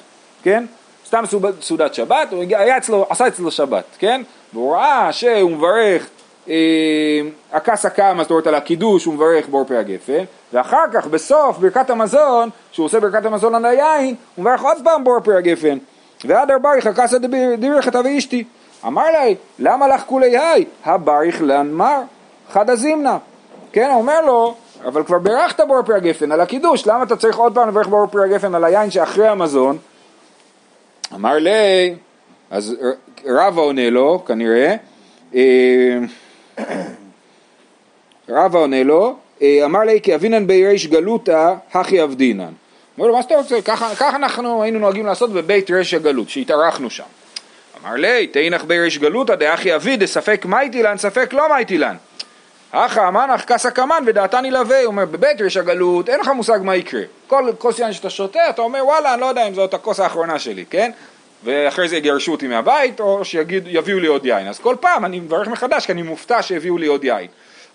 כן? 0.42 0.64
סתם 1.06 1.24
סעוד- 1.26 1.62
סעודת 1.62 1.94
שבת, 1.94 2.28
הוא 2.32 2.44
היה 2.56 2.76
אצלו, 2.76 3.06
עשה 3.10 3.26
אצלו 3.28 3.50
שבת, 3.50 3.84
כן? 3.98 4.22
והוא 4.52 4.74
ראה 4.76 5.12
שהוא 5.12 5.50
מברך 5.50 6.06
אה, 6.48 7.20
הקסה 7.52 7.90
קמה, 7.90 8.22
זאת 8.22 8.30
אומרת 8.30 8.46
על 8.46 8.54
הקידוש 8.54 9.04
הוא 9.04 9.14
מברך 9.14 9.48
בור 9.48 9.64
פרי 9.64 9.76
הגפן, 9.76 10.24
ואחר 10.52 10.84
כך 10.92 11.06
בסוף 11.06 11.58
ברכת 11.58 11.90
המזון, 11.90 12.50
כשהוא 12.72 12.86
עושה 12.86 13.00
ברכת 13.00 13.24
המזון 13.24 13.54
על 13.54 13.64
היין, 13.64 14.14
הוא 14.34 14.42
מברך 14.42 14.62
עוד 14.62 14.76
פעם 14.84 15.04
בור 15.04 15.20
פרי 15.20 15.36
הגפן. 15.36 15.78
ועד 16.24 16.50
ארבריך 16.50 16.86
הקסה 16.86 17.18
דבריך 17.18 17.88
ואשתי. 18.04 18.44
אמר 18.86 19.04
לי, 19.04 19.34
למה 19.58 19.88
לך 19.88 20.02
כולי 20.06 20.38
היי? 20.38 20.64
הבריך 20.84 21.42
לן 21.42 21.70
מר, 21.70 22.02
חדא 22.52 22.74
זימנה. 22.74 23.18
כן, 23.72 23.90
הוא 23.90 24.00
אומר 24.00 24.20
לו, 24.20 24.54
אבל 24.84 25.04
כבר 25.04 25.18
בירכת 25.18 25.60
בור 25.60 25.82
פרי 25.82 25.96
הגפן 25.96 26.32
על 26.32 26.40
הקידוש, 26.40 26.86
למה 26.86 27.02
אתה 27.02 27.16
צריך 27.16 27.36
עוד 27.36 27.54
פעם 27.54 27.68
לברך 27.68 27.88
בור 27.88 28.06
פרי 28.06 28.24
הגפן 28.24 28.54
על 28.54 28.64
היין 28.64 28.90
שאחרי 28.90 29.28
המזון? 29.28 29.78
אמר 31.14 31.34
לי, 31.34 31.94
אז 32.50 32.76
רבא 33.26 33.60
עונה 33.60 33.90
לו, 33.90 34.22
כנראה, 34.26 34.74
אה, 35.34 35.98
רבא 38.28 38.58
עונה 38.58 38.82
לו, 38.82 39.16
אה, 39.42 39.60
אמר 39.64 39.80
לי 39.80 40.00
כי 40.00 40.14
אבינן 40.14 40.46
בריש 40.46 40.86
גלותא 40.86 41.54
הכי 41.72 42.02
אבדינן. 42.02 42.52
אמר 42.98 43.06
לו, 43.06 43.16
מה 43.16 43.22
שאתה 43.22 43.34
רוצה? 43.34 43.62
ככה, 43.62 44.16
אנחנו 44.16 44.62
היינו 44.62 44.78
נוהגים 44.78 45.06
לעשות 45.06 45.32
בבית 45.32 45.70
ריש 45.70 45.94
הגלות, 45.94 46.28
שהתארחנו 46.28 46.90
שם. 46.90 47.04
אמר 47.84 47.94
לי, 47.94 48.26
תאינך 48.26 48.64
בריש 48.64 48.98
גלותא 48.98 49.34
דאחי 49.34 49.74
אבי 49.74 49.96
דספק 49.96 50.44
מייטי 50.44 50.82
לן, 50.82 50.96
ספק 50.96 51.32
לא 51.32 51.48
מייטי 51.48 51.78
לן. 51.78 51.96
אחא 52.70 53.08
אמנך 53.08 53.44
קסא 53.44 53.70
קמן 53.70 54.02
ודעתני 54.06 54.50
לווה, 54.50 54.80
הוא 54.80 54.86
אומר, 54.86 55.04
בבית 55.04 55.40
ריש 55.40 55.56
הגלות 55.56 56.08
אין 56.08 56.20
לך 56.20 56.28
מושג 56.28 56.58
מה 56.62 56.76
יקרה. 56.76 57.02
כל 57.26 57.50
כוס 57.58 57.78
יין 57.78 57.92
שאתה 57.92 58.10
שותה, 58.10 58.50
אתה 58.50 58.62
אומר, 58.62 58.86
וואלה, 58.86 59.14
אני 59.14 59.20
לא 59.20 59.26
יודע 59.26 59.48
אם 59.48 59.54
זאת 59.54 59.74
הכוס 59.74 60.00
האחרונה 60.00 60.38
שלי, 60.38 60.64
כן? 60.70 60.90
ואחרי 61.44 61.88
זה 61.88 61.96
יגרשו 61.96 62.32
אותי 62.32 62.46
מהבית, 62.46 63.00
או 63.00 63.24
שיביאו 63.24 63.98
לי 63.98 64.06
עוד 64.06 64.26
יין. 64.26 64.48
אז 64.48 64.58
כל 64.58 64.76
פעם 64.80 65.04
אני 65.04 65.20
מברך 65.20 65.48
מחדש, 65.48 65.86
כי 65.86 65.92
אני 65.92 66.02
מופתע 66.02 66.42
שהביאו 66.42 66.78
לי 66.78 66.86
עוד 66.86 67.04
יין. 67.04 67.26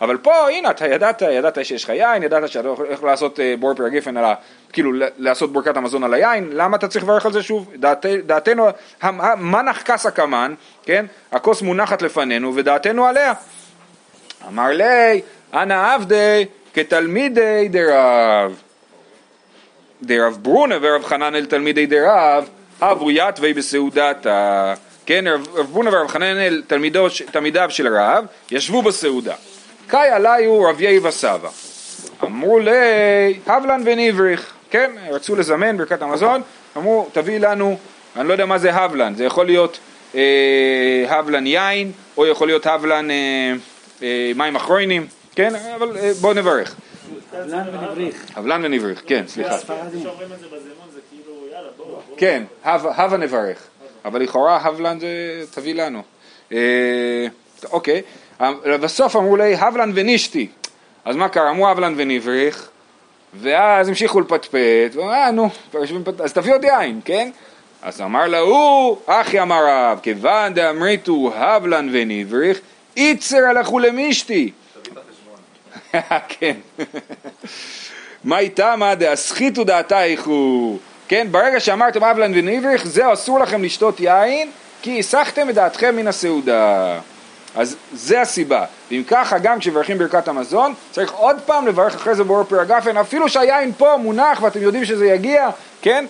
אבל 0.01 0.17
פה, 0.17 0.49
הנה, 0.49 0.71
אתה 0.71 0.87
ידעת, 0.87 1.21
ידעת 1.21 1.65
שיש 1.65 1.83
לך 1.83 1.89
יין, 1.89 2.23
ידעת 2.23 2.49
שאתה 2.49 2.67
הולך 2.67 3.03
לעשות 3.03 3.39
אה, 3.39 3.53
בור 3.59 3.73
פרי 3.73 3.87
הגפן 3.87 4.17
על 4.17 4.25
ה... 4.25 4.33
כאילו, 4.73 4.91
לעשות 5.17 5.53
ברכת 5.53 5.77
המזון 5.77 6.03
על 6.03 6.13
היין, 6.13 6.49
למה 6.53 6.77
אתה 6.77 6.87
צריך 6.87 7.03
לברך 7.03 7.25
על 7.25 7.33
זה 7.33 7.43
שוב? 7.43 7.71
דעת, 7.75 8.05
דעתנו, 8.25 8.67
המנח 9.01 9.81
קסא 9.81 10.09
קמן, 10.09 10.53
כן? 10.83 11.05
הכוס 11.31 11.61
מונחת 11.61 12.01
לפנינו, 12.01 12.55
ודעתנו 12.55 13.05
עליה. 13.05 13.33
אמר 14.47 14.67
לי, 14.67 15.21
אנא 15.53 15.93
עבדי 15.93 16.45
כתלמידי 16.73 17.67
דרב. 17.71 18.61
דרב 20.03 20.37
ברונה 20.41 20.75
ורב 20.81 21.03
חנן 21.03 21.35
אל 21.35 21.45
תלמידי 21.45 21.85
דרב, 21.85 22.49
אבו 22.81 23.11
יתווי 23.11 23.53
בסעודתה. 23.53 24.73
כן, 25.05 25.25
רב 25.27 25.67
ברונה 25.71 25.89
ורב 25.93 26.07
חנן 26.07 26.37
אל 26.37 26.61
תלמידו, 26.67 27.07
תלמידיו 27.31 27.69
של 27.69 27.97
רב, 27.97 28.25
ישבו 28.51 28.81
בסעודה. 28.81 29.35
קאי 29.87 30.09
עליו 30.09 30.63
רב 30.63 30.81
יאי 30.81 30.99
וסבא. 30.99 31.49
אמרו 32.23 32.59
לי, 32.59 33.39
הבלן 33.45 33.81
ונבריך. 33.85 34.53
כן, 34.69 34.91
רצו 35.09 35.35
לזמן 35.35 35.77
ברכת 35.77 36.01
המזון, 36.01 36.41
אמרו, 36.77 37.07
תביא 37.13 37.39
לנו, 37.39 37.77
אני 38.15 38.27
לא 38.27 38.33
יודע 38.33 38.45
מה 38.45 38.57
זה 38.57 38.73
הבלן, 38.73 39.15
זה 39.15 39.23
יכול 39.25 39.45
להיות 39.45 39.79
אה, 40.15 41.05
הבלן 41.07 41.47
יין, 41.47 41.91
או 42.17 42.27
יכול 42.27 42.47
להיות 42.47 42.65
הבלן 42.65 43.11
אה, 43.11 43.53
אה, 44.03 44.31
מים 44.35 44.55
אחרונים, 44.55 45.07
כן, 45.35 45.53
אבל 45.75 45.97
אה, 45.97 46.11
בואו 46.21 46.33
נברך. 46.33 46.75
אבלן 47.33 47.67
ונבריך. 47.69 48.25
הבלן 48.35 48.65
ונבריך, 48.65 49.01
כן, 49.05 49.23
סליחה. 49.27 49.57
כן, 52.17 52.43
הבה 52.63 53.17
נברך, 53.17 53.57
אבל 54.05 54.21
לכאורה 54.21 54.57
הבלן 54.57 54.99
זה 54.99 55.07
תביא 55.51 55.75
לנו. 55.75 56.01
אה, 56.51 57.27
אוקיי, 57.71 58.01
בסוף 58.65 59.15
אמרו 59.15 59.37
לי 59.37 59.55
הבלן 59.55 59.91
ונשתי, 59.95 60.47
אז 61.05 61.15
מה 61.15 61.29
קרה? 61.29 61.49
אמרו 61.49 61.67
הבלן 61.67 61.93
ונבריך, 61.97 62.69
ואז 63.33 63.87
המשיכו 63.87 64.21
לפטפט, 64.21 64.97
אה 64.99 65.31
נו, 65.31 65.49
אז 66.23 66.33
תביא 66.33 66.53
עוד 66.53 66.63
יין, 66.63 67.01
כן? 67.05 67.29
אז 67.81 68.01
אמר 68.01 68.27
לה 68.27 68.39
הוא, 68.39 68.97
אחי 69.05 69.41
אמר 69.41 69.65
רב, 69.67 69.99
כיוון 70.03 70.53
דאמריתו 70.53 71.31
הבלן 71.35 71.89
ונבריך, 71.91 72.59
איצר 72.97 73.37
הלכו 73.37 73.79
למישתי. 73.79 74.51
כן. 76.29 76.55
מה 78.23 78.39
איתמה 78.39 78.95
דאסחיתו 78.95 79.63
דעתייכו. 79.63 80.77
כן, 81.07 81.27
ברגע 81.31 81.59
שאמרתם 81.59 82.03
אבלן 82.03 82.31
ונבריך, 82.35 82.87
זהו, 82.87 83.13
אסור 83.13 83.39
לכם 83.39 83.63
לשתות 83.63 83.99
יין, 83.99 84.51
כי 84.81 84.99
הסחתם 84.99 85.49
את 85.49 85.55
דעתכם 85.55 85.95
מן 85.95 86.07
הסעודה. 86.07 86.99
אז 87.55 87.75
זה 87.93 88.21
הסיבה. 88.21 88.65
ואם 88.91 89.03
ככה, 89.07 89.37
גם 89.37 89.59
כשמברכים 89.59 89.97
ברכת 89.97 90.27
המזון, 90.27 90.73
צריך 90.91 91.11
עוד 91.11 91.35
פעם 91.45 91.67
לברך 91.67 91.95
אחרי 91.95 92.15
זה 92.15 92.23
בור 92.23 92.43
פרי 92.43 92.59
הגפן, 92.59 92.97
אפילו 92.97 93.29
שהיין 93.29 93.71
פה 93.77 93.97
מונח 93.97 94.41
ואתם 94.41 94.61
יודעים 94.61 94.85
שזה 94.85 95.07
יגיע, 95.07 95.49
כן? 95.81 96.05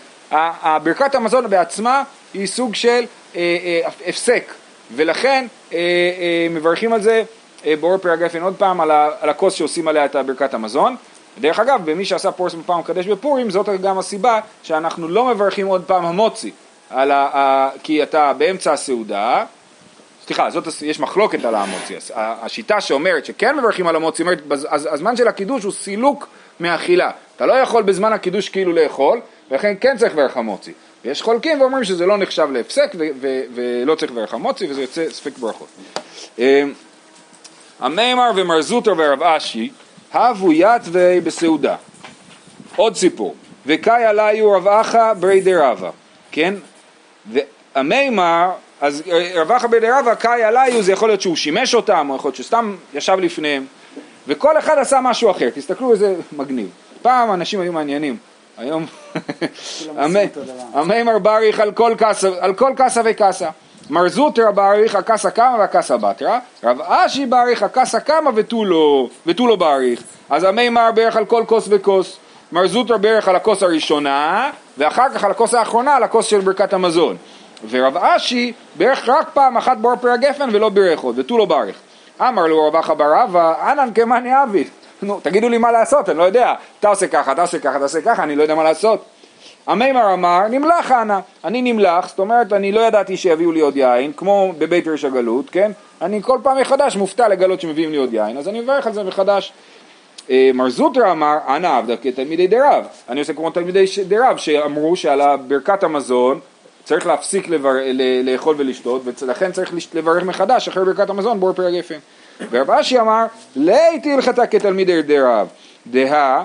ברכת 0.83 1.15
המזון 1.15 1.49
בעצמה 1.49 2.03
היא 2.33 2.47
סוג 2.47 2.75
של 2.75 3.05
אה, 3.35 3.41
אה, 3.41 3.81
הפסק, 4.07 4.53
ולכן 4.95 5.45
אה, 5.73 5.77
אה, 5.77 6.47
מברכים 6.49 6.93
על 6.93 7.01
זה 7.01 7.23
אה, 7.65 7.73
בור 7.79 7.97
פרי 7.97 8.11
הגפן 8.11 8.41
עוד 8.41 8.55
פעם 8.57 8.81
על, 8.81 8.91
ה, 8.91 9.09
על 9.21 9.29
הכוס 9.29 9.53
שעושים 9.53 9.87
עליה 9.87 10.05
את 10.05 10.15
ברכת 10.15 10.53
המזון. 10.53 10.95
דרך 11.41 11.59
אגב, 11.59 11.81
במי 11.85 12.05
שעשה 12.05 12.31
פורס 12.31 12.53
בפעם 12.53 12.79
הקדש 12.79 13.05
בפורים, 13.07 13.49
זאת 13.49 13.69
גם 13.81 13.97
הסיבה 13.99 14.39
שאנחנו 14.63 15.07
לא 15.07 15.25
מברכים 15.25 15.67
עוד 15.67 15.83
פעם 15.87 16.05
המוצי. 16.05 16.51
על 16.89 17.11
ה, 17.11 17.15
ה, 17.37 17.69
כי 17.83 18.03
אתה 18.03 18.33
באמצע 18.37 18.73
הסעודה, 18.73 19.45
סליחה, 20.25 20.49
זאת, 20.49 20.67
יש 20.81 20.99
מחלוקת 20.99 21.45
על 21.45 21.55
המוציא, 21.55 21.97
הס- 21.97 22.11
ה- 22.11 22.45
השיטה 22.45 22.81
שאומרת 22.81 23.25
שכן 23.25 23.57
מברכים 23.57 23.87
על 23.87 23.95
המוציא, 23.95 24.25
אומרת, 24.25 24.41
אז- 24.51 24.87
הזמן 24.91 25.15
של 25.15 25.27
הקידוש 25.27 25.63
הוא 25.63 25.71
סילוק 25.71 26.27
מאכילה, 26.59 27.11
אתה 27.35 27.45
לא 27.45 27.53
יכול 27.53 27.83
בזמן 27.83 28.13
הקידוש 28.13 28.49
כאילו 28.49 28.73
לאכול, 28.73 29.19
ולכן 29.51 29.73
כן 29.81 29.97
צריך 29.97 30.13
לברך 30.13 30.37
המוציא. 30.37 30.73
ויש 31.05 31.21
חולקים 31.21 31.61
ואומרים 31.61 31.83
שזה 31.83 32.05
לא 32.05 32.17
נחשב 32.17 32.47
להפסק 32.51 32.91
ו- 32.97 33.07
ו- 33.21 33.41
ולא 33.55 33.95
צריך 33.95 34.11
לברך 34.11 34.33
המוציא 34.33 34.67
וזה 34.69 34.81
יוצא 34.81 35.09
ספק 35.09 35.37
ברכות. 35.37 35.67
אמ, 36.39 36.73
המימר 37.79 38.31
ומר 38.35 38.61
זוטר 38.61 38.93
ורב 38.97 39.23
אשי 39.23 39.69
הבו 40.13 40.53
יתווי 40.53 41.21
בסעודה. 41.21 41.75
עוד 42.75 42.95
סיפור, 42.95 43.35
וקאי 43.65 44.03
עליו 44.05 44.51
רב 44.51 44.67
אחא 44.67 45.13
ברי 45.13 45.41
דרבה, 45.41 45.89
כן? 46.31 46.53
והמימר, 47.75 48.49
אז 48.81 49.03
רב 49.35 49.51
אחא 49.51 49.67
ברי 49.67 49.79
דרבה, 49.79 50.15
קאי 50.15 50.43
עליו 50.43 50.81
זה 50.81 50.91
יכול 50.91 51.09
להיות 51.09 51.21
שהוא 51.21 51.35
שימש 51.35 51.75
אותם, 51.75 52.07
או 52.09 52.15
יכול 52.15 52.27
להיות 52.29 52.35
שסתם 52.35 52.75
ישב 52.93 53.17
לפניהם, 53.21 53.65
וכל 54.27 54.57
אחד 54.57 54.77
עשה 54.77 54.99
משהו 55.01 55.31
אחר, 55.31 55.49
תסתכלו 55.49 55.91
איזה 55.91 56.15
מגניב. 56.31 56.69
פעם 57.01 57.33
אנשים 57.33 57.59
היו 57.59 57.73
מעניינים, 57.73 58.17
היום 58.57 58.85
המי- 59.97 60.27
המימר 60.73 61.19
בריך 61.19 61.59
על 61.59 61.71
כל 61.71 61.93
קסה, 61.97 62.29
על 62.39 62.53
כל 63.87 63.93
קסה 63.93 63.93
וקסה. 63.93 63.93
מר 63.93 64.07
זוטרא 64.07 64.51
בריך 64.51 64.95
הקסה 64.95 65.31
קמא 65.31 65.55
והקסה 65.59 65.97
בתרא, 65.97 66.39
רב 66.63 66.81
אשי 66.81 67.25
בריך 67.25 67.63
הקסה 67.63 67.99
קמא 67.99 68.31
לא, 68.51 69.09
ותו 69.25 69.47
לא 69.47 69.55
בריך. 69.55 70.03
אז 70.29 70.43
המימר 70.43 70.91
ברך 70.95 71.15
על 71.15 71.25
כל 71.25 71.43
כוס 71.47 71.67
וכוס. 71.69 72.17
מר 72.51 72.67
זוטרא 72.67 72.97
ברך 72.97 73.27
על 73.27 73.35
הכוס 73.35 73.63
הראשונה, 73.63 74.51
ואחר 74.77 75.09
כך 75.15 75.23
על 75.23 75.31
הכוס 75.31 75.53
האחרונה, 75.53 75.95
על 75.95 76.03
הכוס 76.03 76.25
של 76.25 76.39
ברכת 76.39 76.73
המזון. 76.73 77.17
ורב 77.69 77.97
אשי 77.97 78.53
ברך 78.77 79.09
רק 79.09 79.29
פעם 79.33 79.57
אחת 79.57 79.77
בור 79.77 79.95
פרי 79.95 80.11
הגפן 80.11 80.49
ולא 80.53 80.69
בירך 80.69 80.99
עוד, 80.99 81.19
ותו 81.19 81.37
לא 81.37 81.45
בריך. 81.45 81.75
אמר 82.21 82.47
לו 82.47 82.67
רב 82.67 82.75
אחא 82.75 82.93
בר 82.93 83.23
אבא, 83.23 83.71
אנן 83.71 83.93
כמאני 83.93 84.43
אבי. 84.43 84.67
נו, 85.01 85.19
תגידו 85.23 85.49
לי 85.49 85.57
מה 85.57 85.71
לעשות, 85.71 86.09
אני 86.09 86.17
לא 86.17 86.23
יודע. 86.23 86.53
אתה 86.79 86.87
עושה 86.87 87.07
ככה, 87.07 87.31
אתה 87.31 87.41
עושה 87.41 87.59
ככה, 87.59 87.75
אתה 87.75 87.83
עושה 87.83 88.01
ככה, 88.01 88.23
אני 88.23 88.35
לא 88.35 88.41
יודע 88.41 88.55
מה 88.55 88.63
לעשות. 88.63 89.05
המימר 89.67 90.13
אמר, 90.13 90.47
נמלח 90.49 90.91
אנא, 90.91 91.19
אני 91.43 91.61
נמלח, 91.61 92.09
זאת 92.09 92.19
אומרת, 92.19 92.53
אני 92.53 92.71
לא 92.71 92.81
ידעתי 92.81 93.17
שיביאו 93.17 93.51
לי 93.51 93.59
עוד 93.59 93.77
יין, 93.77 94.11
כמו 94.17 94.53
בבית 94.57 94.87
ריש 94.87 95.05
הגלות, 95.05 95.49
כן? 95.49 95.71
אני 96.01 96.21
כל 96.21 96.39
פעם 96.43 96.61
מחדש 96.61 96.95
מופתע 96.95 97.27
לגלות 97.27 97.61
שמביאים 97.61 97.91
לי 97.91 97.97
עוד 97.97 98.13
יין, 98.13 98.37
אז 98.37 98.47
אני 98.47 98.59
מברך 98.59 98.87
על 98.87 98.93
זה 98.93 99.03
מחדש. 99.03 99.53
אה, 100.29 100.51
מר 100.53 100.69
זוטרא 100.69 101.11
אמר, 101.11 101.37
אנא 101.47 101.77
עבדה 101.77 101.97
כתלמידי 101.97 102.47
דרב, 102.47 102.85
אני 103.09 103.19
עושה 103.19 103.33
כמו 103.33 103.49
תלמידי 103.49 103.85
דרב, 104.07 104.37
שאמרו 104.37 104.95
שעל 104.95 105.21
ברכת 105.47 105.83
המזון 105.83 106.39
צריך 106.83 107.07
להפסיק 107.07 107.49
לבר... 107.49 107.73
לאכול 108.23 108.55
ולשתות, 108.57 109.01
ולכן 109.21 109.51
צריך 109.51 109.73
לברך 109.93 110.23
מחדש 110.23 110.67
אחרי 110.67 110.85
ברכת 110.85 111.09
המזון 111.09 111.39
בור 111.39 111.53
פרי 111.53 111.77
הגפן. 111.77 111.97
ורב 112.49 112.71
אשי 112.71 112.99
אמר, 112.99 113.25
ליתי 113.55 114.13
הלכתה 114.13 114.47
כתלמידי 114.47 115.01
דרב, 115.01 115.47
דהה 115.87 116.43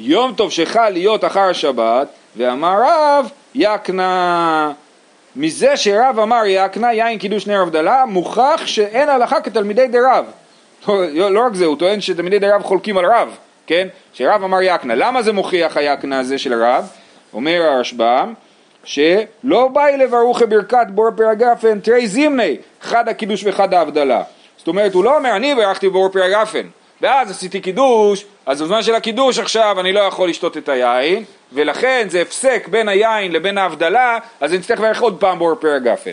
יום 0.00 0.32
טוב 0.32 0.52
שחל 0.52 0.88
להיות 0.88 1.24
אחר 1.24 1.40
השבת, 1.40 2.08
ואמר 2.36 2.82
רב 2.82 3.30
יקנה. 3.54 4.72
מזה 5.36 5.76
שרב 5.76 6.18
אמר 6.22 6.42
יקנה, 6.46 6.92
יין 6.92 7.18
קידוש 7.18 7.46
נר 7.46 7.62
הבדלה, 7.62 8.04
מוכח 8.06 8.60
שאין 8.64 9.08
הלכה 9.08 9.40
כתלמידי 9.40 9.86
דרב. 9.86 10.24
לא, 10.88 11.30
לא 11.30 11.46
רק 11.46 11.54
זה, 11.54 11.64
הוא 11.64 11.76
טוען 11.76 12.00
שתלמידי 12.00 12.38
דרב 12.38 12.62
חולקים 12.62 12.98
על 12.98 13.06
רב, 13.06 13.36
כן? 13.66 13.88
שרב 14.12 14.44
אמר 14.44 14.62
יקנה. 14.62 14.94
למה 14.94 15.22
זה 15.22 15.32
מוכיח 15.32 15.76
היקנה 15.76 16.18
הזה 16.18 16.38
של 16.38 16.62
רב? 16.62 16.88
אומר 17.32 17.62
הרשב"ם, 17.62 18.34
שלא 18.84 19.68
באי 19.72 19.96
לברוכי 19.96 20.46
ברכת 20.46 20.86
בור 20.88 21.10
פרי 21.16 21.26
הגפן 21.26 21.80
תרי 21.80 22.08
זימני, 22.08 22.56
חד 22.80 23.08
הקידוש 23.08 23.44
וחד 23.44 23.74
ההבדלה. 23.74 24.22
זאת 24.58 24.68
אומרת, 24.68 24.94
הוא 24.94 25.04
לא 25.04 25.16
אומר, 25.16 25.36
אני 25.36 25.54
ברכתי 25.54 25.88
בור 25.88 26.08
פרי 26.08 26.34
הגפן, 26.34 26.66
ואז 27.02 27.30
עשיתי 27.30 27.60
קידוש, 27.60 28.24
אז 28.46 28.62
בזמן 28.62 28.82
של 28.82 28.94
הקידוש 28.94 29.38
עכשיו 29.38 29.80
אני 29.80 29.92
לא 29.92 30.00
יכול 30.00 30.28
לשתות 30.28 30.56
את 30.56 30.68
היין, 30.68 31.24
ולכן 31.52 32.06
זה 32.10 32.22
הפסק 32.22 32.68
בין 32.70 32.88
היין 32.88 33.32
לבין 33.32 33.58
ההבדלה, 33.58 34.18
אז 34.40 34.52
אני 34.52 34.60
צריך 34.60 34.80
לברך 34.80 35.00
עוד 35.00 35.20
פעם 35.20 35.38
בור 35.38 35.54
פרי 35.54 35.74
הגפן. 35.74 36.10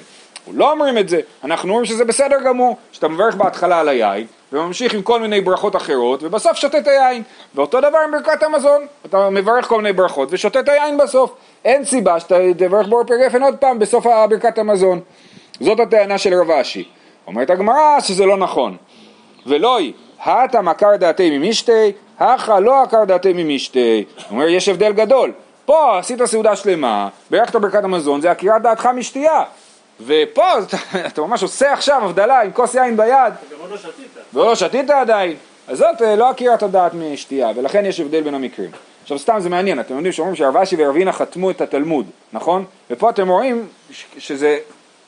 לא 0.54 0.72
אומרים 0.72 0.98
את 0.98 1.10
זה, 1.10 1.20
אנחנו 1.44 1.70
אומרים 1.70 1.86
שזה 1.86 2.06
בסדר 2.06 2.38
גמור, 2.46 2.78
שאתה 2.92 3.08
מברך 3.08 3.36
בהתחלה 3.36 3.80
על 3.80 3.90
היין, 3.90 4.28
וממשיך 4.54 4.94
עם 4.94 5.02
כל 5.02 5.20
מיני 5.20 5.42
ברכות 5.42 5.76
אחרות, 5.76 6.24
ובסוף 6.24 6.58
שותה 6.58 6.78
את 6.78 6.88
היין. 6.88 7.24
ואותו 7.56 7.80
דבר 7.80 7.98
עם 8.06 8.12
ברכת 8.12 8.44
המזון, 8.44 8.88
אתה 9.06 9.30
מברך 9.30 9.68
כל 9.68 9.82
מיני 9.82 9.94
ברכות 9.94 10.30
ושותה 10.32 10.60
את 10.60 10.70
היין 10.70 10.98
בסוף. 10.98 11.36
אין 11.66 11.86
סיבה 11.86 12.20
שאתה 12.20 12.36
תברך 12.58 12.88
בור 12.88 13.04
פרי 13.04 13.18
גפן 13.26 13.44
עוד 13.44 13.56
פעם 13.56 13.80
בסוף 13.80 14.06
ברכת 14.30 14.58
המזון. 14.58 15.00
זאת 15.60 15.80
הטענה 15.80 16.18
של 16.18 16.34
רב 16.34 16.52
אשי. 16.52 16.84
אומרת 17.28 17.50
הגמרא 17.50 18.00
שזה 18.00 18.26
לא 18.26 18.38
נכון. 18.38 18.78
ולא 19.46 19.78
היא, 19.78 19.94
הטה 20.26 20.62
מכר 20.62 20.96
דעתי 20.96 21.38
ממשתי, 21.38 21.92
הכא 22.20 22.60
לא 22.60 22.84
עקר 22.84 23.04
דעתי 23.04 23.34
ממשתי. 23.34 24.06
אומר, 24.32 24.48
יש 24.48 24.70
הבדל 24.70 24.94
גדול. 24.94 25.32
פה 25.66 26.00
עשית 26.00 26.26
סעודה 26.26 26.56
שלמה, 26.56 27.10
ברכת 27.30 27.56
ברכת 27.56 27.84
המזון, 27.84 28.22
זה 28.22 28.32
עקירת 28.32 28.62
דעתך 28.62 28.90
משתייה. 28.96 29.44
ופה 30.06 30.44
אתה, 30.60 30.78
אתה 31.06 31.22
ממש 31.22 31.44
עושה 31.44 31.74
עכשיו 31.74 32.02
הבדלה 32.06 32.42
עם 32.42 32.52
כוס 32.52 32.76
יין 32.76 32.98
ביד, 32.98 33.08
גם 33.08 33.60
עוד 33.60 33.72
לא 33.72 33.78
שתית. 33.78 34.18
ולא 34.34 34.56
שתית 34.56 34.90
עדיין, 34.90 35.36
אז 35.68 35.78
זאת 35.78 36.02
אה, 36.02 36.16
לא 36.16 36.30
עקירת 36.30 36.64
הדעת 36.64 36.92
משתייה, 36.94 37.52
ולכן 37.56 37.86
יש 37.86 38.00
הבדל 38.00 38.22
בין 38.22 38.36
המקרים. 38.36 38.70
עכשיו 39.04 39.20
סתם 39.20 39.40
זה 39.40 39.50
מעניין, 39.50 39.80
אתם 39.80 39.96
יודעים 39.96 40.12
שאומרים 40.12 40.36
שהרב 40.36 40.58
אשי 40.58 40.76
ורבינה 40.80 41.12
חתמו 41.12 41.52
את 41.52 41.62
התלמוד, 41.62 42.06
נכון? 42.34 42.66
ופה 42.90 43.10
אתם 43.10 43.30
רואים 43.30 43.68
שזה, 44.18 44.58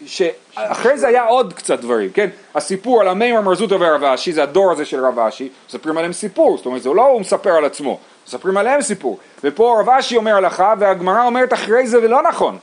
שאחרי 0.06 0.98
זה 0.98 1.08
היה 1.08 1.24
עוד 1.24 1.54
קצת 1.54 1.80
דברים, 1.80 2.10
כן? 2.10 2.30
הסיפור 2.56 3.02
על 3.02 3.08
המימר 3.08 3.42
מרזוטה 3.42 3.76
והרב 3.76 4.04
אשי, 4.04 4.32
זה 4.32 4.44
הדור 4.44 4.72
הזה 4.72 4.86
של 4.86 5.06
רב 5.06 5.20
אשי, 5.20 5.50
מספרים 5.70 5.98
עליהם 5.98 6.14
סיפור, 6.14 6.58
זאת 6.58 6.66
אומרת 6.66 6.82
זה 6.82 6.90
לא 6.90 7.06
הוא 7.06 7.22
מספר 7.22 7.50
על 7.50 7.66
עצמו, 7.66 8.00
מספרים 8.28 8.58
עליהם 8.58 8.82
סיפור. 8.82 9.18
ופה 9.44 9.78
רב 9.80 9.90
אשי 9.90 10.18
אומר 10.18 10.36
הלכה, 10.36 10.74
והגמרא 10.80 11.26
אומרת 11.26 11.54
אחרי 11.54 11.88
זה 11.88 11.98
ולא 11.98 12.22
נכון, 12.22 12.58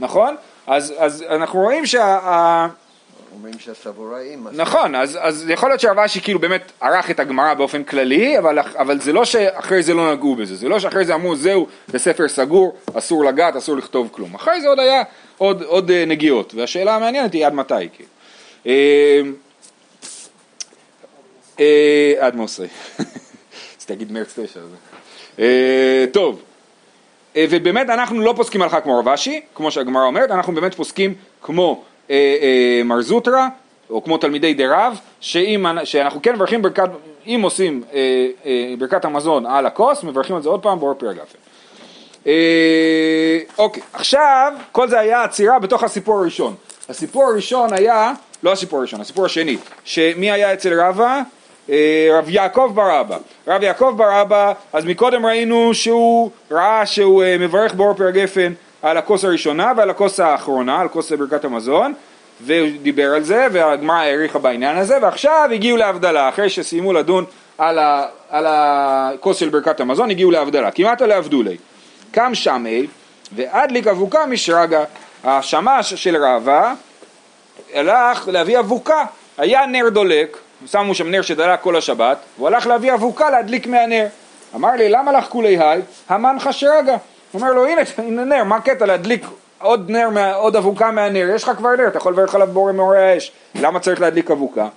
נכון? 0.00 0.36
אז, 0.66 0.94
אז 0.98 1.24
אנחנו 1.28 1.60
רואים 1.60 1.86
שה... 1.86 2.66
אומרים 3.36 3.58
שהסבוראים... 3.58 4.46
נכון, 4.52 4.94
אז, 4.94 5.18
אז 5.20 5.44
יכול 5.48 5.68
להיות 5.68 5.80
שהרב 5.80 5.98
אשי 5.98 6.20
כאילו 6.20 6.38
באמת 6.38 6.72
ערך 6.80 7.10
את 7.10 7.20
הגמרא 7.20 7.54
באופן 7.54 7.84
כללי, 7.84 8.38
אבל, 8.38 8.58
אבל 8.78 9.00
זה 9.00 9.12
לא 9.12 9.24
שאחרי 9.24 9.82
זה 9.82 9.94
לא 9.94 10.12
נגעו 10.12 10.36
בזה, 10.36 10.56
זה 10.56 10.68
לא 10.68 10.78
שאחרי 10.78 11.04
זה 11.04 11.14
אמרו 11.14 11.36
זהו, 11.36 11.66
זה 11.86 11.98
ספר 11.98 12.28
סגור, 12.28 12.76
אסור 12.94 13.24
לגעת, 13.24 13.56
אסור 13.56 13.76
לכתוב 13.76 14.08
כלום. 14.12 14.34
אחרי 14.34 14.60
זה 14.60 14.68
עוד 14.68 14.78
היה 14.78 15.02
עוד, 15.38 15.62
עוד 15.62 15.90
אה, 15.90 16.04
נגיעות, 16.04 16.54
והשאלה 16.54 16.96
המעניינת 16.96 17.32
היא 17.32 17.46
עד 17.46 17.54
מתי, 17.54 17.74
אה, 21.58 22.12
עד 22.20 22.36
מוסי. 22.36 22.62
אז 23.78 23.84
תגיד 23.86 24.12
מרץ 24.12 24.38
תשע. 24.38 24.60
טוב, 26.12 26.42
ובאמת 27.38 27.90
אנחנו 27.90 28.20
לא 28.20 28.32
פוסקים 28.36 28.62
הלכה 28.62 28.80
כמו 28.80 28.98
רב 28.98 29.08
אשי, 29.08 29.40
כמו 29.54 29.70
שהגמרא 29.70 30.04
אומרת, 30.04 30.30
אנחנו 30.30 30.54
באמת 30.54 30.74
פוסקים 30.74 31.14
כמו 31.42 31.84
מר 32.84 33.00
זוטרא, 33.00 33.46
או 33.90 34.04
כמו 34.04 34.18
תלמידי 34.18 34.54
דרב, 34.54 35.00
שאם, 35.20 35.66
שאנחנו 35.84 36.22
כן 36.22 36.34
מברכים 36.34 36.62
ברכת, 36.62 36.88
אם 37.26 37.40
עושים 37.42 37.82
ברכת 38.78 39.04
המזון 39.04 39.46
על 39.46 39.66
הכוס, 39.66 40.02
מברכים 40.02 40.36
את 40.36 40.42
זה 40.42 40.48
עוד 40.48 40.62
פעם 40.62 40.80
באור 40.80 40.94
פר 40.94 41.12
גפן. 41.12 41.38
אה, 42.26 43.38
אוקיי, 43.58 43.82
עכשיו 43.92 44.52
כל 44.72 44.88
זה 44.88 44.98
היה 44.98 45.22
עצירה 45.24 45.58
בתוך 45.58 45.82
הסיפור 45.82 46.18
הראשון. 46.20 46.54
הסיפור 46.88 47.24
הראשון 47.24 47.72
היה, 47.72 48.12
לא 48.42 48.52
הסיפור 48.52 48.78
הראשון, 48.78 49.00
הסיפור 49.00 49.26
השני, 49.26 49.56
שמי 49.84 50.30
היה 50.30 50.52
אצל 50.52 50.80
רבא? 50.80 51.20
אה, 51.70 52.08
רב 52.18 52.28
יעקב 52.28 52.70
בר 52.74 53.00
אבא. 53.00 53.16
רב 53.48 53.62
יעקב 53.62 53.94
בר 53.96 54.22
אבא, 54.22 54.52
אז 54.72 54.84
מקודם 54.84 55.26
ראינו 55.26 55.74
שהוא 55.74 56.30
ראה 56.50 56.86
שהוא 56.86 57.22
אה, 57.22 57.38
מברך 57.38 57.74
באור 57.74 57.94
פר 57.94 58.10
גפן 58.10 58.52
על 58.82 58.96
הכוס 58.96 59.24
הראשונה 59.24 59.72
ועל 59.76 59.90
הכוס 59.90 60.20
האחרונה, 60.20 60.80
על 60.80 60.88
כוס 60.88 61.12
ברכת 61.12 61.44
המזון, 61.44 61.94
והוא 62.40 62.68
דיבר 62.82 63.14
על 63.14 63.22
זה, 63.22 63.46
והגמרא 63.52 63.96
העריכה 63.96 64.38
בעניין 64.38 64.76
הזה, 64.76 64.98
ועכשיו 65.02 65.48
הגיעו 65.52 65.76
להבדלה, 65.76 66.28
אחרי 66.28 66.48
שסיימו 66.50 66.92
לדון 66.92 67.24
על, 67.58 67.78
על 68.30 68.44
הכוס 68.48 69.36
של 69.36 69.48
ברכת 69.48 69.80
המזון, 69.80 70.10
הגיעו 70.10 70.30
להבדלה, 70.30 70.70
כמעט 70.70 71.02
להבדולי. 71.02 71.56
קם 72.10 72.34
שמי, 72.34 72.86
והדליק 73.32 73.86
אבוקה 73.86 74.26
משרגא. 74.26 74.84
השמש 75.24 75.94
של 75.94 76.24
רבא 76.24 76.74
הלך 77.74 78.28
להביא 78.28 78.58
אבוקה, 78.58 79.04
היה 79.38 79.66
נר 79.66 79.88
דולק, 79.88 80.36
שמו 80.66 80.94
שם 80.94 81.10
נר 81.10 81.22
שדלק 81.22 81.60
כל 81.60 81.76
השבת, 81.76 82.18
והוא 82.36 82.48
הלך 82.48 82.66
להביא 82.66 82.94
אבוקה 82.94 83.30
להדליק 83.30 83.66
מהנר. 83.66 84.06
אמר 84.54 84.70
לי, 84.70 84.88
למה 84.88 85.12
לך 85.12 85.24
כולי 85.28 85.58
היי? 85.58 85.80
המן 86.08 86.36
חשרגא. 86.40 86.92
הוא 87.32 87.40
אומר 87.40 87.52
לו, 87.52 87.66
הנה, 87.66 87.82
הנה 87.98 88.24
נר, 88.24 88.44
מה 88.44 88.56
הקטע 88.56 88.86
להדליק 88.86 89.26
עוד 89.58 89.90
נר, 89.90 90.34
עוד 90.34 90.56
אבוקה 90.56 90.90
מהנר? 90.90 91.28
יש 91.34 91.42
לך 91.42 91.50
כבר 91.56 91.76
נר, 91.76 91.88
אתה 91.88 91.96
יכול 91.96 92.12
לברך 92.12 92.34
עליו 92.34 92.48
בורא 92.52 92.72
מאורי 92.72 93.12
האש. 93.12 93.32
למה 93.54 93.80
צריך 93.80 94.00
להדליק 94.00 94.30
אבוקה? 94.30 94.68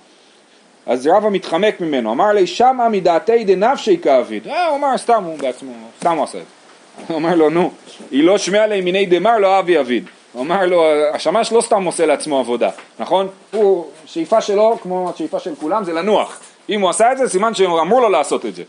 אז 0.86 1.06
רבא 1.06 1.28
מתחמק 1.28 1.80
ממנו, 1.80 2.12
אמר 2.12 2.32
לי, 2.32 2.46
שמה 2.46 2.88
מדעתי 2.88 3.44
דנפשי 3.44 3.98
כאביד. 4.02 4.48
אה, 4.48 4.66
הוא 4.66 4.76
אמר, 4.76 4.98
סתם 4.98 5.24
הוא 5.24 5.38
בעצמו, 5.38 5.72
סתם 6.00 6.16
הוא 6.16 6.24
עשה 6.24 6.38
את 6.38 6.42
זה. 6.42 6.59
הוא 7.08 7.14
אומר 7.16 7.34
לו, 7.34 7.50
נו, 7.50 7.70
היא 8.10 8.24
לא 8.24 8.38
שמעה 8.38 8.66
ליה 8.66 8.82
מיני 8.82 9.06
דמר 9.06 9.38
לא 9.38 9.58
אבי 9.58 9.80
אביד. 9.80 10.04
הוא 10.32 10.42
אמר 10.42 10.66
לו, 10.66 10.84
השמש 11.14 11.52
לא 11.52 11.60
סתם 11.60 11.84
עושה 11.84 12.06
לעצמו 12.06 12.38
עבודה, 12.38 12.70
נכון? 12.98 13.28
הוא, 13.50 13.86
שאיפה 14.04 14.40
שלו, 14.40 14.78
כמו 14.82 15.10
השאיפה 15.14 15.38
של 15.38 15.54
כולם, 15.54 15.84
זה 15.84 15.92
לנוח. 15.92 16.40
אם 16.68 16.80
הוא 16.80 16.90
עשה 16.90 17.12
את 17.12 17.18
זה, 17.18 17.28
סימן 17.28 17.54
שאמור 17.54 18.00
לו 18.00 18.08
לעשות 18.08 18.46
את 18.46 18.54
זה. 18.54 18.62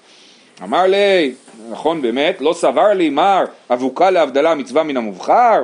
אמר 0.64 0.84
לי, 0.84 1.34
נכון 1.70 2.02
באמת, 2.02 2.42
לא 2.42 2.54
סבר 2.54 2.94
לי 2.94 3.10
מר 3.10 3.44
אבוקה 3.70 4.10
להבדלה 4.10 4.56
מצווה 4.56 4.84
מן 4.84 4.98
המובחר? 4.98 5.64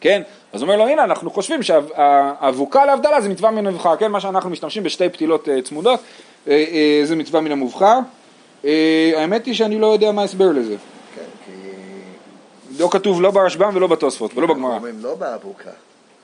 כן? 0.00 0.22
אז 0.52 0.62
הוא 0.62 0.70
אומר 0.70 0.84
לו, 0.84 0.90
הנה, 0.90 1.04
אנחנו 1.04 1.30
חושבים 1.30 1.62
שהאבוקה 1.62 2.86
להבדלה 2.86 3.20
זה 3.20 3.28
מצווה 3.28 3.50
מן 3.50 3.66
המובחר, 3.66 3.96
כן? 3.96 4.10
מה 4.10 4.20
שאנחנו 4.20 4.50
משתמשים 4.50 4.82
בשתי 4.82 5.08
פתילות 5.08 5.48
אה, 5.48 5.62
צמודות, 5.62 6.00
אה, 6.48 6.64
אה, 6.72 7.00
זה 7.04 7.16
מצווה 7.16 7.40
מן 7.40 7.52
המובחר. 7.52 7.98
האמת 9.16 9.46
היא 9.46 9.54
שאני 9.54 9.78
לא 9.78 9.86
יודע 9.86 10.12
מה 10.12 10.22
ההסבר 10.22 10.52
לזה. 10.52 10.76
לא 12.80 12.88
כתוב 12.90 13.22
לא 13.22 13.30
ברשב"ם 13.30 13.70
ולא 13.74 13.86
בתוספות 13.86 14.36
ולא 14.36 14.46
בגמרא. 14.46 14.74
אומרים 14.74 14.98
לא 15.02 15.14
באבוקה. 15.14 15.70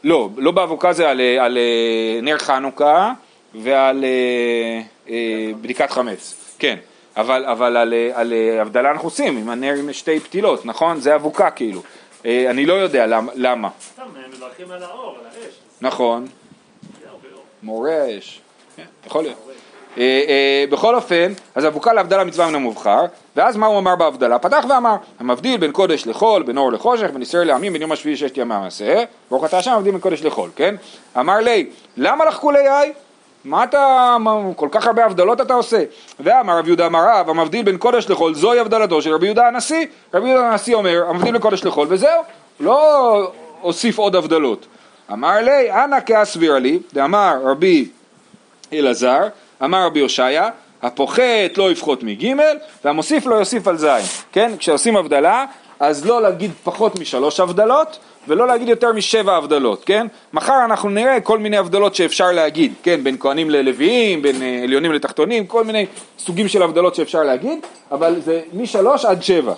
לא, 0.04 0.28
לא 0.36 0.50
באבוקה 0.50 0.92
זה 0.92 1.10
על, 1.10 1.20
על 1.20 1.58
אה, 1.58 2.20
נר 2.22 2.38
חנוכה 2.38 3.12
ועל 3.54 4.04
אה, 4.04 4.80
אה, 5.08 5.50
בדיקת 5.60 5.90
חמץ, 5.90 6.34
כן, 6.58 6.76
אבל, 7.16 7.44
אבל 7.44 7.76
על, 7.76 7.94
על 8.14 8.32
הבדלה 8.60 8.90
אנחנו 8.90 9.06
עושים 9.06 9.36
עם 9.36 9.48
הנר 9.48 9.74
עם 9.74 9.92
שתי 9.92 10.20
פתילות, 10.20 10.66
נכון? 10.66 11.00
זה 11.00 11.14
אבוקה 11.14 11.50
כאילו. 11.50 11.82
אני 12.24 12.66
לא 12.66 12.74
יודע 12.74 13.06
למה, 13.06 13.32
למה. 13.34 13.68
סתם 13.92 14.02
אה, 14.02 14.22
מברכים 14.36 14.70
על 14.70 14.82
האור, 14.82 15.16
על 15.18 15.26
האש. 15.26 15.54
נכון. 15.80 16.26
מורה 17.62 18.02
האש, 18.02 18.40
כן, 18.76 18.84
יכול 19.06 19.22
להיות. 19.22 19.52
אה, 19.98 20.02
אה, 20.28 20.64
בכל 20.70 20.94
אופן, 20.94 21.32
אז 21.54 21.66
אבוקה 21.66 21.92
להבדלה 21.92 22.24
מצווה 22.24 22.48
מן 22.48 22.54
המובחר, 22.54 23.00
ואז 23.36 23.56
מה 23.56 23.66
הוא 23.66 23.78
אמר 23.78 23.96
בהבדלה? 23.96 24.38
פתח 24.38 24.64
ואמר, 24.68 24.96
המבדיל 25.20 25.60
בין 25.60 25.72
קודש 25.72 26.06
לחול, 26.06 26.42
בין 26.42 26.58
אור 26.58 26.72
לחושך, 26.72 27.10
בין 27.12 27.22
ישראל 27.22 27.46
לעמים, 27.46 27.72
בין 27.72 27.82
יום 27.82 27.92
השביעי 27.92 28.16
ששת 28.16 28.36
ימי 28.36 28.54
המעשה, 28.54 29.04
ברוך 29.30 29.44
אתה 29.44 29.58
השם 29.58 29.70
המבדיל 29.70 29.92
בין 29.92 30.00
קודש 30.00 30.22
לחול, 30.22 30.50
כן? 30.56 30.74
אמר 31.18 31.36
לי, 31.36 31.66
למה 31.96 32.24
לחכו 32.24 32.50
ליי? 32.50 32.92
מה 33.44 33.64
אתה, 33.64 34.16
מה, 34.20 34.40
כל 34.56 34.68
כך 34.70 34.86
הרבה 34.86 35.04
הבדלות 35.04 35.40
אתה 35.40 35.54
עושה? 35.54 35.84
ואמר 36.20 36.58
רב 36.58 36.66
יהודה 36.66 36.86
אמר 36.86 37.04
רב, 37.08 37.30
המבדיל 37.30 37.64
בין 37.64 37.78
קודש 37.78 38.10
לחול, 38.10 38.34
זוהי 38.34 38.58
הבדלתו 38.58 39.02
של 39.02 39.14
רבי 39.14 39.26
יהודה 39.26 39.48
הנשיא. 39.48 39.86
רבי 40.14 40.28
יהודה 40.28 40.48
הנשיא 40.48 40.74
אומר, 40.74 41.04
המבדיל 41.08 41.32
בין 41.32 41.40
קודש 41.40 41.64
לחול, 41.64 41.86
וזהו, 41.90 42.22
לא 42.60 43.32
הוסיף 43.60 43.98
עוד 43.98 44.16
הבדלות. 44.16 44.66
אמר 45.12 45.40
לי, 45.40 45.72
אנא 45.72 45.96
כאסביר 46.06 46.58
לי, 46.58 46.78
דאמר 46.92 47.38
רבי 47.44 47.88
אלעזר, 48.72 49.28
אמר 49.64 49.86
רבי 49.86 50.00
הושעיה, 50.00 50.48
הפוחת 50.82 51.56
לא 51.56 51.72
יפחות 51.72 52.02
מג' 52.02 52.32
והמוסיף 52.84 53.26
לא 53.26 53.34
יוסיף 53.34 53.68
על 53.68 53.76
ז', 53.76 53.86
כן? 54.32 54.52
כשעושים 54.58 54.96
הבדלה, 54.96 55.44
אז 55.80 56.06
לא 56.06 56.22
להגיד 56.22 56.50
פחות 56.64 57.00
משלוש 57.00 57.40
הבדלות 57.40 57.98
ולא 58.28 58.46
להגיד 58.46 58.68
יותר 58.68 58.92
משבע 58.92 59.36
הבדלות, 59.36 59.84
כן? 59.84 60.06
מחר 60.32 60.64
אנחנו 60.64 60.90
נראה 60.90 61.20
כל 61.20 61.38
מיני 61.38 61.56
הבדלות 61.56 61.94
שאפשר 61.94 62.32
להגיד, 62.32 62.72
כן? 62.82 63.04
בין 63.04 63.16
כהנים 63.20 63.50
ללוויים, 63.50 64.22
בין 64.22 64.42
אה, 64.42 64.60
עליונים 64.62 64.92
לתחתונים, 64.92 65.46
כל 65.46 65.64
מיני 65.64 65.86
סוגים 66.18 66.48
של 66.48 66.62
הבדלות 66.62 66.94
שאפשר 66.94 67.22
להגיד, 67.22 67.58
אבל 67.92 68.20
זה 68.20 68.40
משלוש 68.52 69.04
עד 69.04 69.22
שבע. 69.22 69.54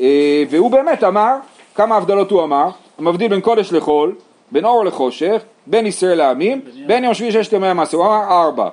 אה, 0.00 0.44
והוא 0.50 0.70
באמת 0.70 1.04
אמר, 1.04 1.34
כמה 1.74 1.96
הבדלות 1.96 2.30
הוא 2.30 2.42
אמר? 2.42 2.68
המבדיל 2.98 3.28
בין 3.28 3.40
קודש 3.40 3.72
לחול, 3.72 4.14
בין 4.52 4.64
אור 4.64 4.84
לחושך, 4.84 5.42
בין 5.66 5.86
ישראל 5.86 6.18
לעמים, 6.18 6.60
בין 6.86 7.04
יום 7.04 7.14
שביעי 7.14 7.32
ששת 7.32 7.52
ימי 7.52 7.66
המעשה, 7.66 7.96
הוא 7.96 8.06
אמר 8.06 8.22
ארבע. 8.30 8.68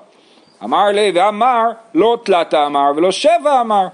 אמר 0.64 0.86
לי 0.86 1.12
ואמר 1.16 1.64
לא 1.94 2.18
תלתה 2.24 2.66
אמר 2.66 2.92
ולא 2.96 3.12
שבע 3.12 3.62
אמר. 3.62 3.88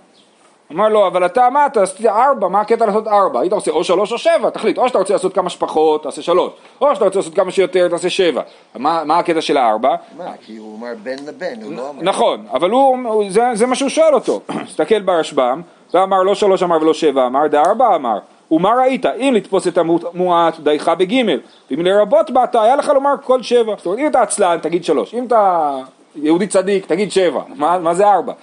אמר 0.72 0.90
לו 0.90 1.08
אבל 1.08 1.26
אתה 1.26 1.48
אמרת 1.48 1.78
עשיתי 1.78 2.10
ארבע 2.10 2.48
מה 2.48 2.62
הקטע 2.62 2.86
לעשות 2.86 3.08
ארבע? 3.08 3.40
היית 3.40 3.54
עושה 3.54 3.72
או 3.72 3.84
שלוש 3.84 4.12
או 4.12 4.18
שבע 4.18 4.50
תחליט 4.50 4.78
או 4.78 4.88
שאתה 4.88 4.98
רוצה 5.00 5.14
לעשות 5.14 5.34
כמה 5.34 5.50
שפחות 5.50 6.04
תעשה 6.04 6.22
שלוש 6.22 6.52
או 6.82 6.96
שאתה 6.96 7.06
רוצה 7.06 7.20
לעשות 7.20 7.36
כמה 7.36 7.52
שיותר 7.52 7.88
תעשה 7.88 8.10
שבע. 8.10 8.42
מה, 8.76 9.04
מה 9.06 9.20
הקטע 9.20 9.42
של 9.42 9.58
הארבע? 9.58 9.96
מה, 10.18 10.26
כי 10.46 10.58
הוא 10.58 10.78
אמר 10.80 10.88
בין 11.04 11.18
לבין, 11.28 11.64
הוא 11.64 11.74
לא 11.74 11.90
אמר. 11.90 12.02
נכון 12.04 12.46
אבל 12.54 12.70
הוא, 12.70 12.98
הוא- 13.08 13.24
זה, 13.30 13.42
זה 13.54 13.66
מה 13.68 13.76
שהוא 13.76 13.90
שואל 13.90 14.14
אותו. 14.14 14.42
תסתכל 14.68 15.00
ברשב"ם 15.02 15.62
ואמר 15.94 16.24
לא 16.24 16.36
שלוש 16.36 16.64
אמר 16.64 16.78
ולא 16.82 16.94
שבע 16.94 17.26
אמר 17.28 17.48
דארבע 17.48 17.96
אמר. 17.96 18.18
ומה 18.52 18.70
ראית? 18.74 19.06
אם 19.06 19.34
לתפוס 19.36 19.68
את 19.68 19.78
המועט 19.78 20.60
דייך 20.60 20.88
בגימל. 20.90 21.40
ואם 21.72 21.82
לרבות 21.86 22.32
באת 22.32 22.56
היה 22.56 22.76
לך 22.76 22.90
לומר 22.90 23.14
כל 23.24 23.42
שבע. 23.44 23.74
זאת 23.78 23.86
אומרת 23.86 24.00
אם 24.00 24.08
אתה 24.08 24.22
עצלן 24.22 24.58
תגיד 24.62 24.84
שלוש. 24.86 25.14
אם 25.14 25.26
אתה 25.28 25.72
יהודי 26.16 26.48
צדיק 26.48 26.86
תגיד 26.86 27.12
שבע 27.12 27.42
מה, 27.56 27.80
מה 27.80 27.94
זה 27.94 28.08
ארבע 28.08 28.34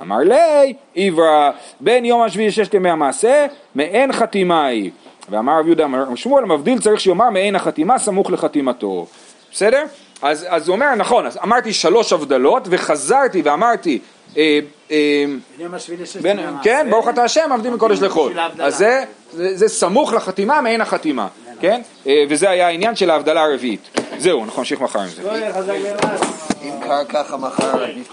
אמר 0.00 0.18
לי 0.18 0.74
עברה 0.96 1.50
בין 1.80 2.04
יום 2.04 2.22
השביעי 2.22 2.48
לששת 2.48 2.74
ימי 2.74 2.90
המעשה 2.90 3.46
מעין 3.74 4.12
חתימה 4.12 4.66
היא 4.66 4.90
ואמר 5.30 5.58
רב 5.58 5.66
יהודה 5.66 5.86
שמואל 6.14 6.42
המבדיל 6.42 6.80
צריך 6.80 7.00
שיאמר 7.00 7.30
מעין 7.30 7.56
החתימה 7.56 7.98
סמוך 7.98 8.30
לחתימתו 8.30 9.06
בסדר? 9.52 9.84
אז, 10.22 10.46
אז 10.48 10.68
הוא 10.68 10.74
אומר 10.74 10.94
נכון 10.94 11.26
אז 11.26 11.38
אמרתי 11.44 11.72
שלוש 11.72 12.12
הבדלות 12.12 12.62
וחזרתי 12.70 13.42
ואמרתי 13.42 13.98
אה, 14.36 14.58
אה, 14.90 15.24
ביום 15.58 15.74
השביעי 15.74 16.02
לששת 16.02 16.20
בין, 16.20 16.38
ימי 16.38 16.48
המעשה. 16.48 16.64
כן, 16.64 16.86
ברוך 16.90 17.08
אתה 17.08 17.24
השם, 17.24 17.52
עבדים 17.52 17.74
מקודש 17.74 18.02
לחול. 18.02 18.32
אז 18.58 18.76
זה, 18.76 19.04
זה, 19.32 19.56
זה 19.56 19.68
סמוך 19.68 20.12
לחתימה 20.12 20.60
מעין 20.60 20.80
החתימה, 20.80 21.28
כן? 21.60 21.80
אה, 22.06 22.24
וזה 22.28 22.50
היה 22.50 22.66
העניין 22.66 22.96
של 22.96 23.10
ההבדלה 23.10 23.44
הרביעית. 23.44 23.88
זהו, 24.18 24.44
אנחנו 24.44 24.62
נמשיך 24.62 24.80
מחר 24.80 25.00
עם 25.00 25.08
זה. 25.08 25.22
אם 26.68 26.80
קר 26.80 27.04
ככה 27.04 27.36
מחר, 27.36 27.84
עדיף 27.84 28.08